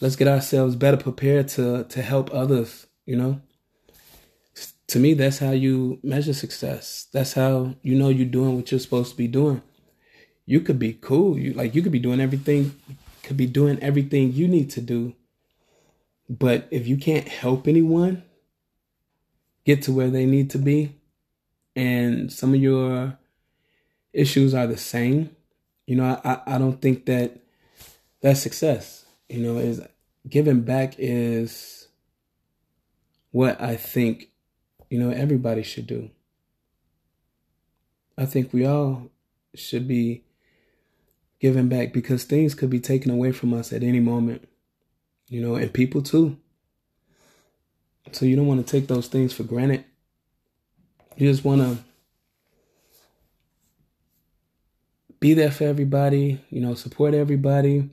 let's 0.00 0.16
get 0.16 0.28
ourselves 0.28 0.74
better 0.76 0.96
prepared 0.96 1.48
to 1.48 1.84
to 1.84 2.02
help 2.02 2.32
others 2.34 2.86
you 3.06 3.16
know? 3.16 3.40
To 4.88 4.98
me 4.98 5.14
that's 5.14 5.38
how 5.38 5.50
you 5.50 5.98
measure 6.02 6.34
success. 6.34 7.08
That's 7.12 7.32
how 7.32 7.74
you 7.82 7.94
know 7.94 8.10
you're 8.10 8.26
doing 8.26 8.56
what 8.56 8.70
you're 8.70 8.80
supposed 8.80 9.12
to 9.12 9.16
be 9.16 9.28
doing. 9.28 9.62
You 10.46 10.60
could 10.60 10.78
be 10.78 10.92
cool. 10.92 11.38
You 11.38 11.52
like 11.54 11.74
you 11.74 11.82
could 11.82 11.92
be 11.92 11.98
doing 11.98 12.20
everything 12.20 12.74
could 13.22 13.36
be 13.36 13.46
doing 13.46 13.78
everything 13.80 14.32
you 14.32 14.46
need 14.46 14.68
to 14.70 14.82
do 14.82 15.14
but 16.28 16.66
if 16.70 16.86
you 16.86 16.96
can't 16.96 17.28
help 17.28 17.68
anyone 17.68 18.22
get 19.64 19.82
to 19.82 19.92
where 19.92 20.10
they 20.10 20.26
need 20.26 20.50
to 20.50 20.58
be 20.58 20.96
and 21.76 22.32
some 22.32 22.54
of 22.54 22.60
your 22.60 23.18
issues 24.12 24.54
are 24.54 24.66
the 24.66 24.76
same, 24.76 25.34
you 25.86 25.96
know, 25.96 26.20
I, 26.24 26.40
I 26.46 26.58
don't 26.58 26.80
think 26.80 27.06
that 27.06 27.40
that's 28.20 28.40
success. 28.40 29.04
You 29.28 29.40
know, 29.40 29.58
is 29.58 29.80
giving 30.28 30.62
back 30.62 30.94
is 30.98 31.88
what 33.30 33.60
I 33.60 33.76
think, 33.76 34.30
you 34.88 34.98
know, 34.98 35.10
everybody 35.10 35.62
should 35.62 35.86
do. 35.86 36.10
I 38.16 38.26
think 38.26 38.52
we 38.52 38.64
all 38.64 39.10
should 39.54 39.88
be 39.88 40.24
giving 41.40 41.68
back 41.68 41.92
because 41.92 42.24
things 42.24 42.54
could 42.54 42.70
be 42.70 42.80
taken 42.80 43.10
away 43.10 43.32
from 43.32 43.52
us 43.52 43.72
at 43.72 43.82
any 43.82 44.00
moment, 44.00 44.48
you 45.34 45.40
know, 45.40 45.56
and 45.56 45.72
people 45.72 46.00
too. 46.00 46.36
So 48.12 48.24
you 48.24 48.36
don't 48.36 48.46
want 48.46 48.64
to 48.64 48.70
take 48.70 48.86
those 48.86 49.08
things 49.08 49.32
for 49.32 49.42
granted. 49.42 49.84
You 51.16 51.28
just 51.28 51.44
want 51.44 51.60
to 51.60 51.78
be 55.18 55.34
there 55.34 55.50
for 55.50 55.64
everybody, 55.64 56.40
you 56.50 56.60
know, 56.60 56.74
support 56.74 57.14
everybody, 57.14 57.90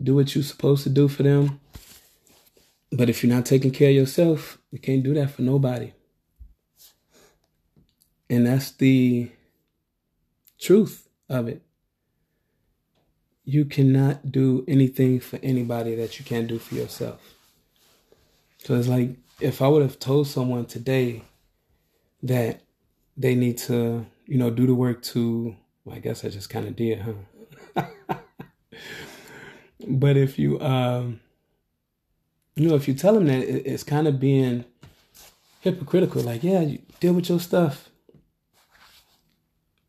do 0.00 0.14
what 0.14 0.36
you're 0.36 0.44
supposed 0.44 0.84
to 0.84 0.88
do 0.88 1.08
for 1.08 1.24
them. 1.24 1.58
But 2.92 3.10
if 3.10 3.24
you're 3.24 3.34
not 3.34 3.44
taking 3.44 3.72
care 3.72 3.88
of 3.88 3.96
yourself, 3.96 4.58
you 4.70 4.78
can't 4.78 5.02
do 5.02 5.14
that 5.14 5.30
for 5.30 5.42
nobody. 5.42 5.92
And 8.30 8.46
that's 8.46 8.70
the 8.70 9.32
truth 10.60 11.08
of 11.28 11.48
it. 11.48 11.62
You 13.44 13.64
cannot 13.64 14.30
do 14.30 14.64
anything 14.68 15.20
for 15.20 15.38
anybody 15.42 15.94
that 15.96 16.18
you 16.18 16.24
can't 16.24 16.46
do 16.46 16.58
for 16.58 16.74
yourself. 16.74 17.20
So 18.58 18.76
it's 18.76 18.88
like 18.88 19.16
if 19.40 19.60
I 19.60 19.68
would 19.68 19.82
have 19.82 19.98
told 19.98 20.28
someone 20.28 20.66
today 20.66 21.22
that 22.22 22.60
they 23.16 23.34
need 23.34 23.58
to, 23.58 24.06
you 24.26 24.38
know, 24.38 24.50
do 24.50 24.66
the 24.66 24.74
work 24.74 25.02
to, 25.02 25.56
well, 25.84 25.96
I 25.96 25.98
guess 25.98 26.24
I 26.24 26.28
just 26.28 26.48
kind 26.48 26.68
of 26.68 26.76
did, 26.76 27.00
huh? 27.76 27.86
but 29.88 30.16
if 30.16 30.38
you, 30.38 30.60
um, 30.60 31.20
you 32.54 32.68
know, 32.68 32.76
if 32.76 32.86
you 32.86 32.94
tell 32.94 33.14
them 33.14 33.26
that 33.26 33.42
it's 33.42 33.82
kind 33.82 34.06
of 34.06 34.20
being 34.20 34.64
hypocritical, 35.60 36.22
like, 36.22 36.44
yeah, 36.44 36.60
you 36.60 36.80
deal 37.00 37.14
with 37.14 37.28
your 37.28 37.40
stuff. 37.40 37.88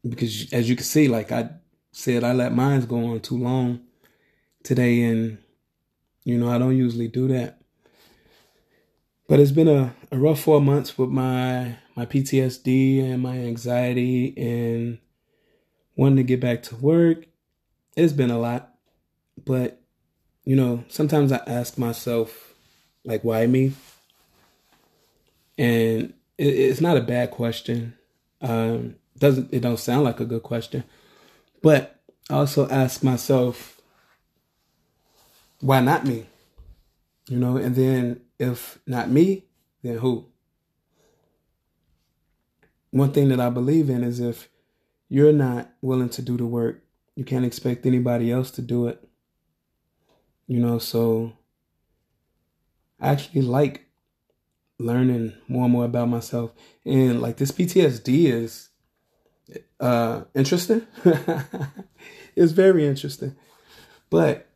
Because 0.08 0.52
as 0.52 0.70
you 0.70 0.76
can 0.76 0.84
see, 0.84 1.08
like 1.08 1.32
I 1.32 1.50
said, 1.94 2.24
I 2.24 2.34
let 2.34 2.54
mines 2.54 2.86
go 2.86 3.06
on 3.06 3.22
too 3.22 3.38
long 3.38 3.80
today, 4.64 5.04
and, 5.04 5.38
you 6.26 6.38
know, 6.38 6.50
I 6.50 6.58
don't 6.58 6.76
usually 6.76 7.08
do 7.08 7.30
that. 7.30 7.62
But 9.30 9.40
it's 9.40 9.52
been 9.52 9.70
a, 9.70 9.96
a 10.12 10.18
rough 10.18 10.42
four 10.42 10.60
months 10.60 10.98
with 10.98 11.10
my 11.10 11.78
my 11.96 12.06
PTSD 12.06 13.04
and 13.04 13.22
my 13.22 13.38
anxiety 13.38 14.34
and 14.36 14.98
wanting 15.96 16.18
to 16.18 16.24
get 16.24 16.40
back 16.40 16.64
to 16.64 16.76
work. 16.76 17.28
It's 17.96 18.14
been 18.14 18.32
a 18.32 18.40
lot. 18.40 18.74
But, 19.46 19.82
you 20.44 20.56
know, 20.56 20.84
sometimes 20.88 21.32
I 21.32 21.42
ask 21.48 21.78
myself, 21.78 22.54
like, 23.06 23.24
why 23.24 23.46
me? 23.46 23.74
And 25.58 26.14
it, 26.38 26.48
it's 26.48 26.82
not 26.82 26.98
a 26.98 27.02
bad 27.02 27.32
question. 27.32 27.96
Um, 28.42 28.96
doesn't 29.18 29.54
it 29.54 29.62
don't 29.62 29.80
sound 29.80 30.04
like 30.04 30.20
a 30.20 30.26
good 30.26 30.44
question. 30.44 30.84
But 31.64 32.02
I 32.30 32.36
also 32.36 32.68
ask 32.70 33.04
myself, 33.04 33.82
why 35.62 35.80
not 35.80 36.06
me? 36.06 36.26
You 37.30 37.38
know, 37.40 37.56
and 37.56 37.74
then 37.74 38.20
if 38.38 38.80
not 38.86 39.10
me, 39.10 39.46
then 39.82 39.98
who? 39.98 40.26
One 42.92 43.14
thing 43.14 43.30
that 43.30 43.40
I 43.40 43.50
believe 43.50 43.90
in 43.90 44.04
is 44.04 44.20
if 44.20 44.50
you're 45.08 45.32
not 45.32 45.72
willing 45.82 46.10
to 46.10 46.22
do 46.22 46.36
the 46.36 46.46
work, 46.46 46.84
you 47.16 47.24
can't 47.24 47.46
expect 47.46 47.86
anybody 47.86 48.30
else 48.30 48.52
to 48.52 48.62
do 48.62 48.88
it. 48.88 49.08
You 50.48 50.60
know, 50.60 50.80
so 50.80 51.32
I 53.00 53.12
actually 53.12 53.44
like 53.44 53.86
learning 54.80 55.34
more 55.48 55.64
and 55.64 55.72
more 55.72 55.86
about 55.86 56.10
myself. 56.10 56.52
And 56.84 57.22
like 57.22 57.38
this 57.38 57.54
PTSD 57.54 58.26
is 58.26 58.70
uh 59.80 60.24
interesting. 60.34 60.86
it's 62.36 62.52
very 62.52 62.86
interesting. 62.86 63.36
But 64.10 64.48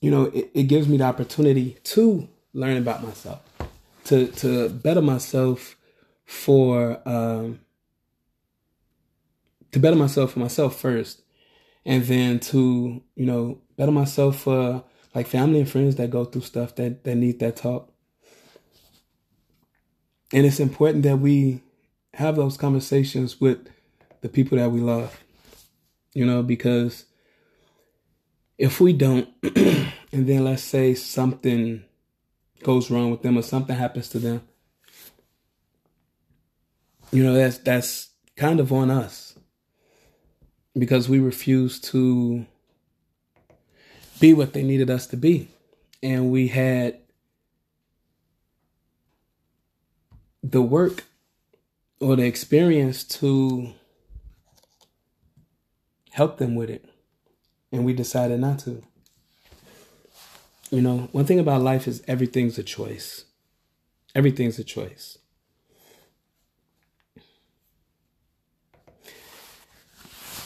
you 0.00 0.10
know, 0.10 0.24
it, 0.24 0.50
it 0.54 0.62
gives 0.64 0.88
me 0.88 0.96
the 0.96 1.04
opportunity 1.04 1.78
to 1.84 2.28
learn 2.52 2.76
about 2.76 3.02
myself, 3.02 3.40
to 4.04 4.26
to 4.28 4.68
better 4.68 5.02
myself 5.02 5.76
for 6.24 7.00
um 7.06 7.60
to 9.72 9.78
better 9.78 9.96
myself 9.96 10.32
for 10.32 10.38
myself 10.38 10.78
first 10.78 11.22
and 11.84 12.04
then 12.04 12.38
to 12.38 13.02
you 13.16 13.26
know 13.26 13.58
better 13.76 13.92
myself 13.92 14.40
for 14.40 14.84
like 15.14 15.26
family 15.26 15.60
and 15.60 15.68
friends 15.68 15.96
that 15.96 16.10
go 16.10 16.24
through 16.24 16.42
stuff 16.42 16.74
that 16.76 17.04
that 17.04 17.16
need 17.16 17.38
that 17.40 17.56
talk 17.56 17.92
and 20.32 20.46
it's 20.46 20.60
important 20.60 21.02
that 21.02 21.18
we 21.18 21.60
have 22.14 22.36
those 22.36 22.56
conversations 22.56 23.40
with 23.40 23.68
the 24.22 24.28
people 24.28 24.58
that 24.58 24.70
we 24.70 24.80
love 24.80 25.22
you 26.14 26.24
know 26.24 26.42
because 26.42 27.04
if 28.58 28.80
we 28.80 28.92
don't 28.92 29.28
and 29.42 30.26
then 30.26 30.44
let's 30.44 30.62
say 30.62 30.94
something 30.94 31.84
goes 32.62 32.90
wrong 32.90 33.10
with 33.10 33.22
them 33.22 33.36
or 33.36 33.42
something 33.42 33.76
happens 33.76 34.08
to 34.08 34.18
them 34.18 34.42
you 37.10 37.22
know 37.22 37.34
that's 37.34 37.58
that's 37.58 38.10
kind 38.36 38.58
of 38.58 38.72
on 38.72 38.90
us 38.90 39.32
because 40.78 41.08
we 41.08 41.18
refuse 41.18 41.80
to 41.80 42.46
be 44.20 44.32
what 44.32 44.52
they 44.52 44.62
needed 44.62 44.90
us 44.90 45.06
to 45.08 45.16
be. 45.16 45.48
And 46.02 46.30
we 46.30 46.48
had 46.48 46.98
the 50.42 50.62
work 50.62 51.04
or 52.00 52.16
the 52.16 52.24
experience 52.24 53.04
to 53.04 53.72
help 56.12 56.38
them 56.38 56.54
with 56.54 56.70
it 56.70 56.84
and 57.70 57.84
we 57.84 57.92
decided 57.92 58.40
not 58.40 58.58
to 58.58 58.82
you 60.70 60.80
know 60.80 61.08
one 61.12 61.24
thing 61.24 61.38
about 61.38 61.60
life 61.60 61.86
is 61.86 62.02
everything's 62.06 62.58
a 62.58 62.62
choice 62.62 63.24
everything's 64.14 64.58
a 64.58 64.64
choice 64.64 65.18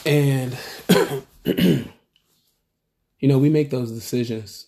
And, 0.07 0.57
you 1.43 1.91
know, 3.23 3.37
we 3.37 3.49
make 3.49 3.71
those 3.71 3.91
decisions. 3.91 4.67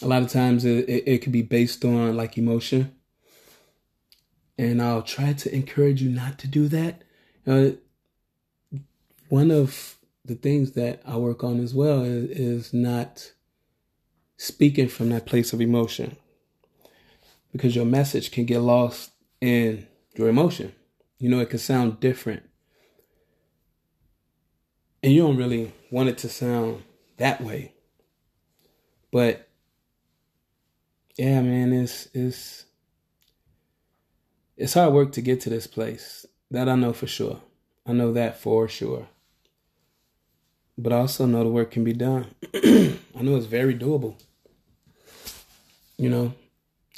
A 0.00 0.06
lot 0.06 0.22
of 0.22 0.30
times 0.30 0.64
it, 0.64 0.88
it, 0.88 1.08
it 1.08 1.18
could 1.22 1.32
be 1.32 1.42
based 1.42 1.84
on 1.84 2.16
like 2.16 2.38
emotion. 2.38 2.94
And 4.56 4.80
I'll 4.80 5.02
try 5.02 5.32
to 5.32 5.52
encourage 5.52 6.02
you 6.02 6.08
not 6.08 6.38
to 6.38 6.46
do 6.46 6.68
that. 6.68 7.02
Uh, 7.44 7.70
one 9.30 9.50
of 9.50 9.96
the 10.24 10.34
things 10.34 10.72
that 10.72 11.00
I 11.06 11.16
work 11.16 11.42
on 11.42 11.60
as 11.60 11.72
well 11.72 12.02
is, 12.02 12.30
is 12.30 12.74
not 12.74 13.32
speaking 14.36 14.88
from 14.88 15.08
that 15.10 15.26
place 15.26 15.52
of 15.52 15.60
emotion 15.60 16.16
because 17.52 17.74
your 17.74 17.84
message 17.84 18.30
can 18.30 18.44
get 18.44 18.60
lost 18.60 19.12
in 19.40 19.86
your 20.14 20.28
emotion. 20.28 20.74
You 21.18 21.30
know, 21.30 21.40
it 21.40 21.50
can 21.50 21.58
sound 21.58 22.00
different 22.00 22.42
and 25.02 25.12
you 25.12 25.22
don't 25.22 25.36
really 25.36 25.72
want 25.90 26.08
it 26.08 26.18
to 26.18 26.28
sound 26.28 26.82
that 27.16 27.40
way. 27.40 27.72
But 29.10 29.48
yeah, 31.16 31.40
man, 31.40 31.72
it's 31.72 32.08
it's 32.14 32.64
it's 34.56 34.74
hard 34.74 34.92
work 34.92 35.12
to 35.12 35.22
get 35.22 35.40
to 35.42 35.50
this 35.50 35.66
place. 35.66 36.26
That 36.50 36.68
I 36.68 36.74
know 36.74 36.92
for 36.92 37.06
sure. 37.06 37.40
I 37.86 37.92
know 37.92 38.12
that 38.12 38.40
for 38.40 38.68
sure. 38.68 39.08
But 40.82 40.94
I 40.94 40.96
also 40.96 41.26
know 41.26 41.44
the 41.44 41.50
work 41.50 41.72
can 41.72 41.84
be 41.84 41.92
done. 41.92 42.34
I 42.54 42.96
know 43.20 43.36
it's 43.36 43.44
very 43.44 43.74
doable. 43.74 44.14
You 45.98 46.08
know, 46.08 46.32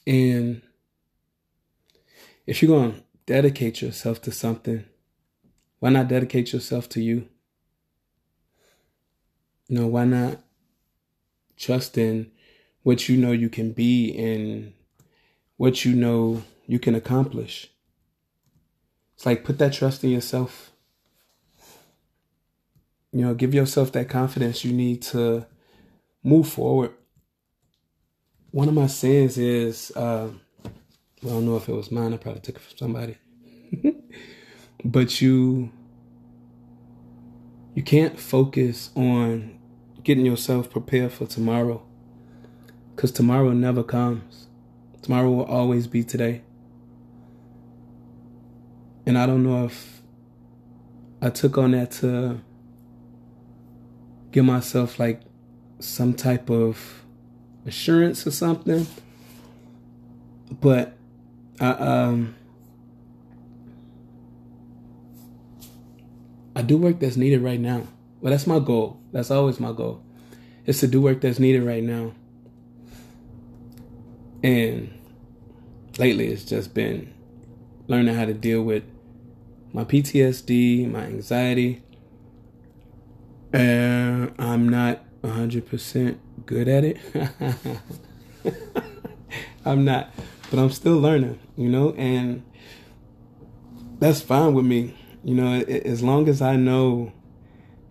and 0.06 0.62
if 2.46 2.62
you're 2.62 2.68
going 2.68 2.92
to 2.92 3.00
dedicate 3.26 3.82
yourself 3.82 4.22
to 4.22 4.30
something, 4.30 4.84
why 5.80 5.90
not 5.90 6.06
dedicate 6.06 6.52
yourself 6.52 6.88
to 6.90 7.00
you? 7.00 7.28
You 9.66 9.80
know, 9.80 9.86
why 9.88 10.04
not 10.04 10.38
trust 11.56 11.98
in 11.98 12.30
what 12.84 13.08
you 13.08 13.16
know 13.16 13.32
you 13.32 13.48
can 13.48 13.72
be 13.72 14.16
and 14.16 14.74
what 15.56 15.84
you 15.84 15.92
know 15.92 16.44
you 16.68 16.78
can 16.78 16.94
accomplish? 16.94 17.68
It's 19.16 19.26
like 19.26 19.42
put 19.42 19.58
that 19.58 19.72
trust 19.72 20.04
in 20.04 20.10
yourself. 20.10 20.71
You 23.12 23.26
know, 23.26 23.34
give 23.34 23.52
yourself 23.52 23.92
that 23.92 24.08
confidence 24.08 24.64
you 24.64 24.72
need 24.72 25.02
to 25.02 25.46
move 26.22 26.48
forward. 26.48 26.92
One 28.50 28.68
of 28.68 28.74
my 28.74 28.86
sins 28.86 29.38
is, 29.38 29.90
uh, 29.96 30.30
well, 31.22 31.32
I 31.32 31.36
don't 31.36 31.46
know 31.46 31.56
if 31.56 31.68
it 31.68 31.72
was 31.72 31.90
mine. 31.90 32.14
I 32.14 32.16
probably 32.16 32.40
took 32.40 32.56
it 32.56 32.62
from 32.62 32.78
somebody. 32.78 33.16
but 34.84 35.20
you 35.20 35.70
you 37.74 37.82
can't 37.82 38.18
focus 38.18 38.90
on 38.94 39.58
getting 40.02 40.26
yourself 40.26 40.70
prepared 40.70 41.12
for 41.12 41.26
tomorrow. 41.26 41.82
Because 42.94 43.12
tomorrow 43.12 43.52
never 43.52 43.82
comes. 43.82 44.48
Tomorrow 45.00 45.30
will 45.30 45.44
always 45.44 45.86
be 45.86 46.04
today. 46.04 46.42
And 49.06 49.16
I 49.18 49.26
don't 49.26 49.42
know 49.42 49.64
if 49.64 50.02
I 51.20 51.30
took 51.30 51.56
on 51.58 51.70
that 51.72 51.90
to 51.92 52.40
give 54.32 54.44
myself 54.44 54.98
like 54.98 55.20
some 55.78 56.14
type 56.14 56.50
of 56.50 57.04
assurance 57.66 58.26
or 58.26 58.30
something. 58.30 58.86
But 60.60 60.96
I 61.60 61.70
um 61.70 62.34
I 66.54 66.62
do 66.62 66.76
work 66.76 66.98
that's 66.98 67.16
needed 67.16 67.42
right 67.42 67.60
now. 67.60 67.86
Well, 68.20 68.30
that's 68.30 68.46
my 68.46 68.58
goal. 68.58 69.00
That's 69.12 69.30
always 69.30 69.58
my 69.58 69.72
goal. 69.72 70.02
Is 70.66 70.80
to 70.80 70.86
do 70.86 71.00
work 71.00 71.20
that's 71.20 71.38
needed 71.38 71.62
right 71.62 71.82
now. 71.82 72.12
And 74.42 74.92
lately 75.98 76.28
it's 76.28 76.44
just 76.44 76.74
been 76.74 77.12
learning 77.88 78.14
how 78.14 78.24
to 78.24 78.34
deal 78.34 78.62
with 78.62 78.84
my 79.72 79.84
PTSD, 79.84 80.90
my 80.90 81.04
anxiety. 81.04 81.82
I'm 83.52 84.68
not 84.68 85.04
100% 85.22 86.18
good 86.46 86.68
at 86.68 86.84
it. 86.84 86.98
I'm 89.64 89.84
not, 89.84 90.10
but 90.50 90.58
I'm 90.58 90.70
still 90.70 90.98
learning, 90.98 91.38
you 91.56 91.68
know, 91.68 91.92
and 91.92 92.42
that's 93.98 94.20
fine 94.20 94.54
with 94.54 94.64
me. 94.64 94.96
You 95.24 95.34
know, 95.34 95.60
as 95.60 96.02
long 96.02 96.28
as 96.28 96.42
I 96.42 96.56
know 96.56 97.12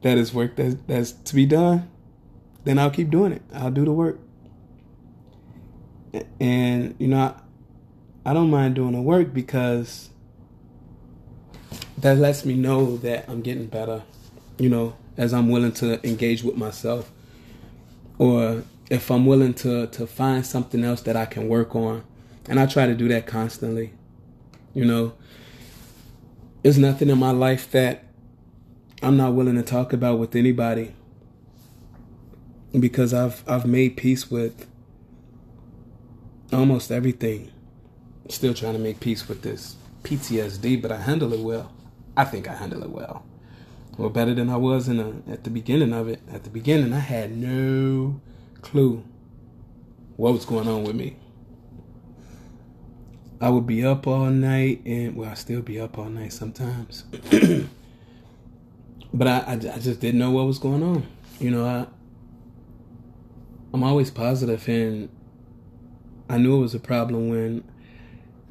that 0.01 0.17
it's 0.17 0.33
work 0.33 0.57
that, 0.57 0.85
that's 0.87 1.13
to 1.13 1.35
be 1.35 1.45
done, 1.45 1.89
then 2.65 2.77
I'll 2.77 2.91
keep 2.91 3.09
doing 3.09 3.31
it. 3.31 3.41
I'll 3.53 3.71
do 3.71 3.85
the 3.85 3.93
work. 3.93 4.19
And, 6.39 6.95
you 6.99 7.07
know, 7.07 7.35
I, 8.25 8.31
I 8.31 8.33
don't 8.33 8.49
mind 8.49 8.75
doing 8.75 8.91
the 8.91 9.01
work 9.01 9.33
because 9.33 10.09
that 11.97 12.17
lets 12.17 12.43
me 12.43 12.55
know 12.55 12.97
that 12.97 13.29
I'm 13.29 13.41
getting 13.41 13.67
better, 13.67 14.03
you 14.57 14.67
know, 14.67 14.95
as 15.17 15.33
I'm 15.33 15.49
willing 15.49 15.71
to 15.73 16.05
engage 16.07 16.43
with 16.43 16.55
myself. 16.57 17.11
Or 18.17 18.63
if 18.89 19.09
I'm 19.09 19.25
willing 19.25 19.53
to, 19.55 19.87
to 19.87 20.07
find 20.07 20.45
something 20.45 20.83
else 20.83 21.01
that 21.01 21.15
I 21.15 21.25
can 21.25 21.47
work 21.47 21.75
on. 21.75 22.03
And 22.47 22.59
I 22.59 22.65
try 22.65 22.85
to 22.85 22.93
do 22.93 23.07
that 23.09 23.25
constantly. 23.27 23.93
You 24.73 24.85
know, 24.85 25.13
there's 26.63 26.77
nothing 26.77 27.09
in 27.09 27.17
my 27.17 27.31
life 27.31 27.69
that 27.71 28.03
I'm 29.01 29.17
not 29.17 29.33
willing 29.33 29.55
to 29.55 29.63
talk 29.63 29.93
about 29.93 30.19
with 30.19 30.35
anybody 30.35 30.93
because 32.79 33.13
I've 33.13 33.43
I've 33.47 33.65
made 33.65 33.97
peace 33.97 34.29
with 34.29 34.67
almost 36.53 36.91
everything. 36.91 37.51
Still 38.29 38.53
trying 38.53 38.73
to 38.73 38.79
make 38.79 38.99
peace 38.99 39.27
with 39.27 39.41
this 39.41 39.75
PTSD, 40.03 40.81
but 40.81 40.91
I 40.91 40.97
handle 40.97 41.33
it 41.33 41.39
well. 41.39 41.71
I 42.15 42.25
think 42.25 42.47
I 42.47 42.53
handle 42.53 42.83
it 42.83 42.91
well. 42.91 43.25
Well, 43.97 44.09
better 44.09 44.33
than 44.33 44.49
I 44.49 44.57
was 44.57 44.87
in 44.87 44.99
a, 44.99 45.31
at 45.31 45.43
the 45.43 45.49
beginning 45.49 45.93
of 45.93 46.07
it. 46.07 46.21
At 46.31 46.43
the 46.43 46.49
beginning, 46.49 46.93
I 46.93 46.99
had 46.99 47.35
no 47.35 48.21
clue 48.61 49.03
what 50.15 50.33
was 50.33 50.45
going 50.45 50.67
on 50.67 50.83
with 50.83 50.95
me. 50.95 51.17
I 53.39 53.49
would 53.49 53.65
be 53.65 53.83
up 53.83 54.07
all 54.07 54.29
night, 54.29 54.81
and 54.85 55.15
well, 55.15 55.29
I 55.29 55.33
still 55.33 55.61
be 55.61 55.79
up 55.79 55.97
all 55.97 56.09
night 56.09 56.31
sometimes. 56.31 57.03
but 59.13 59.27
I, 59.27 59.39
I, 59.39 59.53
I 59.53 59.79
just 59.79 59.99
didn't 59.99 60.19
know 60.19 60.31
what 60.31 60.45
was 60.45 60.59
going 60.59 60.83
on. 60.83 61.07
You 61.39 61.51
know, 61.51 61.65
I 61.65 61.87
I'm 63.73 63.83
always 63.83 64.11
positive 64.11 64.67
and 64.67 65.09
I 66.29 66.37
knew 66.37 66.57
it 66.57 66.61
was 66.61 66.75
a 66.75 66.79
problem 66.79 67.29
when 67.29 67.63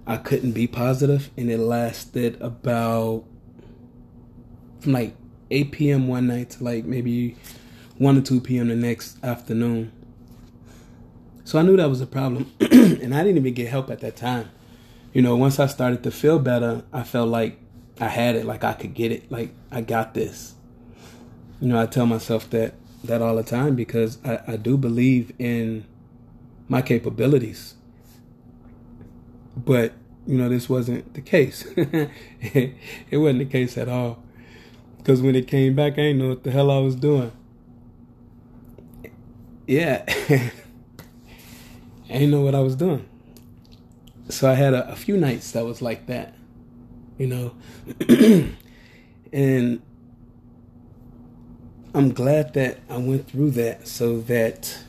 I 0.06 0.16
couldn't 0.16 0.52
be 0.52 0.66
positive, 0.66 1.30
and 1.36 1.50
it 1.50 1.58
lasted 1.58 2.40
about 2.40 3.24
from 4.80 4.92
like 4.92 5.14
8 5.50 5.72
p.m. 5.72 6.08
one 6.08 6.26
night 6.26 6.50
to 6.50 6.64
like 6.64 6.84
maybe 6.84 7.36
1 7.98 8.18
or 8.18 8.20
2 8.20 8.40
p.m. 8.40 8.68
the 8.68 8.76
next 8.76 9.22
afternoon. 9.24 9.92
So 11.44 11.58
I 11.58 11.62
knew 11.62 11.76
that 11.76 11.88
was 11.88 12.00
a 12.00 12.06
problem, 12.06 12.52
and 12.60 13.14
I 13.14 13.24
didn't 13.24 13.38
even 13.38 13.54
get 13.54 13.68
help 13.68 13.90
at 13.90 14.00
that 14.00 14.16
time. 14.16 14.50
You 15.12 15.22
know, 15.22 15.36
once 15.36 15.58
I 15.58 15.66
started 15.66 16.02
to 16.04 16.10
feel 16.10 16.38
better, 16.38 16.84
I 16.92 17.02
felt 17.02 17.28
like 17.28 17.58
I 18.00 18.08
had 18.08 18.36
it, 18.36 18.46
like 18.46 18.62
I 18.62 18.74
could 18.74 18.94
get 18.94 19.10
it, 19.10 19.30
like 19.30 19.50
I 19.70 19.80
got 19.80 20.14
this. 20.14 20.54
You 21.60 21.68
know, 21.68 21.80
I 21.80 21.86
tell 21.86 22.06
myself 22.06 22.48
that 22.50 22.74
that 23.04 23.22
all 23.22 23.36
the 23.36 23.42
time 23.42 23.74
because 23.74 24.18
I, 24.24 24.40
I 24.46 24.56
do 24.56 24.76
believe 24.76 25.32
in 25.38 25.86
my 26.68 26.82
capabilities. 26.82 27.74
But, 29.56 29.92
you 30.26 30.38
know, 30.38 30.48
this 30.48 30.68
wasn't 30.68 31.14
the 31.14 31.20
case. 31.20 31.66
it, 31.76 32.10
it 33.10 33.16
wasn't 33.16 33.40
the 33.40 33.44
case 33.46 33.76
at 33.76 33.88
all. 33.88 34.22
Because 35.00 35.22
when 35.22 35.34
it 35.34 35.48
came 35.48 35.74
back, 35.74 35.94
I 35.94 36.02
didn't 36.02 36.18
know 36.18 36.28
what 36.28 36.44
the 36.44 36.50
hell 36.50 36.70
I 36.70 36.78
was 36.78 36.94
doing. 36.94 37.32
Yeah. 39.66 40.04
I 40.08 40.52
didn't 42.08 42.30
know 42.30 42.42
what 42.42 42.54
I 42.54 42.60
was 42.60 42.76
doing. 42.76 43.08
So 44.28 44.50
I 44.50 44.54
had 44.54 44.74
a, 44.74 44.90
a 44.90 44.96
few 44.96 45.16
nights 45.16 45.52
that 45.52 45.64
was 45.64 45.80
like 45.80 46.06
that, 46.06 46.34
you 47.16 47.26
know. 47.26 47.54
and 49.32 49.80
I'm 51.94 52.12
glad 52.12 52.52
that 52.54 52.80
I 52.90 52.98
went 52.98 53.28
through 53.28 53.52
that 53.52 53.88
so 53.88 54.20
that 54.22 54.84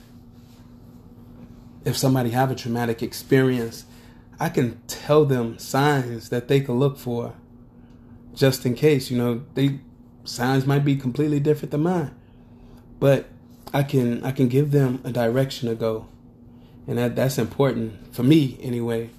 if 1.86 1.96
somebody 1.96 2.32
have 2.32 2.52
a 2.52 2.56
traumatic 2.56 3.02
experience, 3.02 3.86
I 4.42 4.50
can 4.50 4.82
tell 4.88 5.24
them 5.24 5.58
signs 5.58 6.30
that 6.30 6.50
they 6.50 6.60
can 6.60 6.80
look 6.80 6.98
for 6.98 7.34
just 8.34 8.66
in 8.66 8.76
case, 8.76 9.10
you 9.10 9.18
know, 9.18 9.44
they 9.54 9.80
signs 10.24 10.66
might 10.66 10.86
be 10.86 10.96
completely 10.96 11.40
different 11.40 11.72
than 11.72 11.82
mine. 11.82 12.12
But 13.00 13.28
I 13.74 13.84
can 13.84 14.24
I 14.24 14.32
can 14.32 14.48
give 14.48 14.72
them 14.72 15.02
a 15.04 15.12
direction 15.12 15.70
to 15.70 15.76
go. 15.76 16.08
And 16.88 16.98
that 16.98 17.16
that's 17.16 17.38
important 17.38 18.14
for 18.14 18.24
me 18.24 18.58
anyway. 18.62 19.10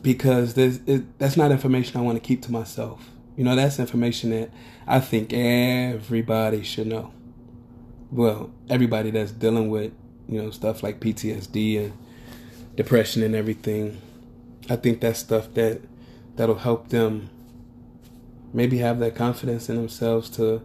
Because 0.00 0.54
there's 0.54 0.78
it, 0.86 1.18
that's 1.18 1.36
not 1.36 1.50
information 1.50 1.98
I 1.98 2.02
want 2.02 2.16
to 2.16 2.26
keep 2.26 2.42
to 2.42 2.52
myself. 2.52 3.10
You 3.36 3.44
know, 3.44 3.56
that's 3.56 3.78
information 3.78 4.30
that 4.30 4.50
I 4.86 5.00
think 5.00 5.32
everybody 5.32 6.62
should 6.62 6.86
know. 6.86 7.12
Well, 8.10 8.50
everybody 8.68 9.10
that's 9.10 9.30
dealing 9.30 9.70
with, 9.70 9.92
you 10.28 10.42
know, 10.42 10.50
stuff 10.50 10.82
like 10.82 11.00
PTSD 11.00 11.84
and 11.84 11.92
depression 12.76 13.22
and 13.22 13.34
everything. 13.34 14.00
I 14.68 14.76
think 14.76 15.00
that's 15.00 15.18
stuff 15.18 15.52
that 15.54 15.80
that'll 16.36 16.56
help 16.56 16.88
them 16.88 17.30
maybe 18.52 18.78
have 18.78 18.98
that 19.00 19.14
confidence 19.14 19.68
in 19.68 19.76
themselves 19.76 20.30
to 20.30 20.62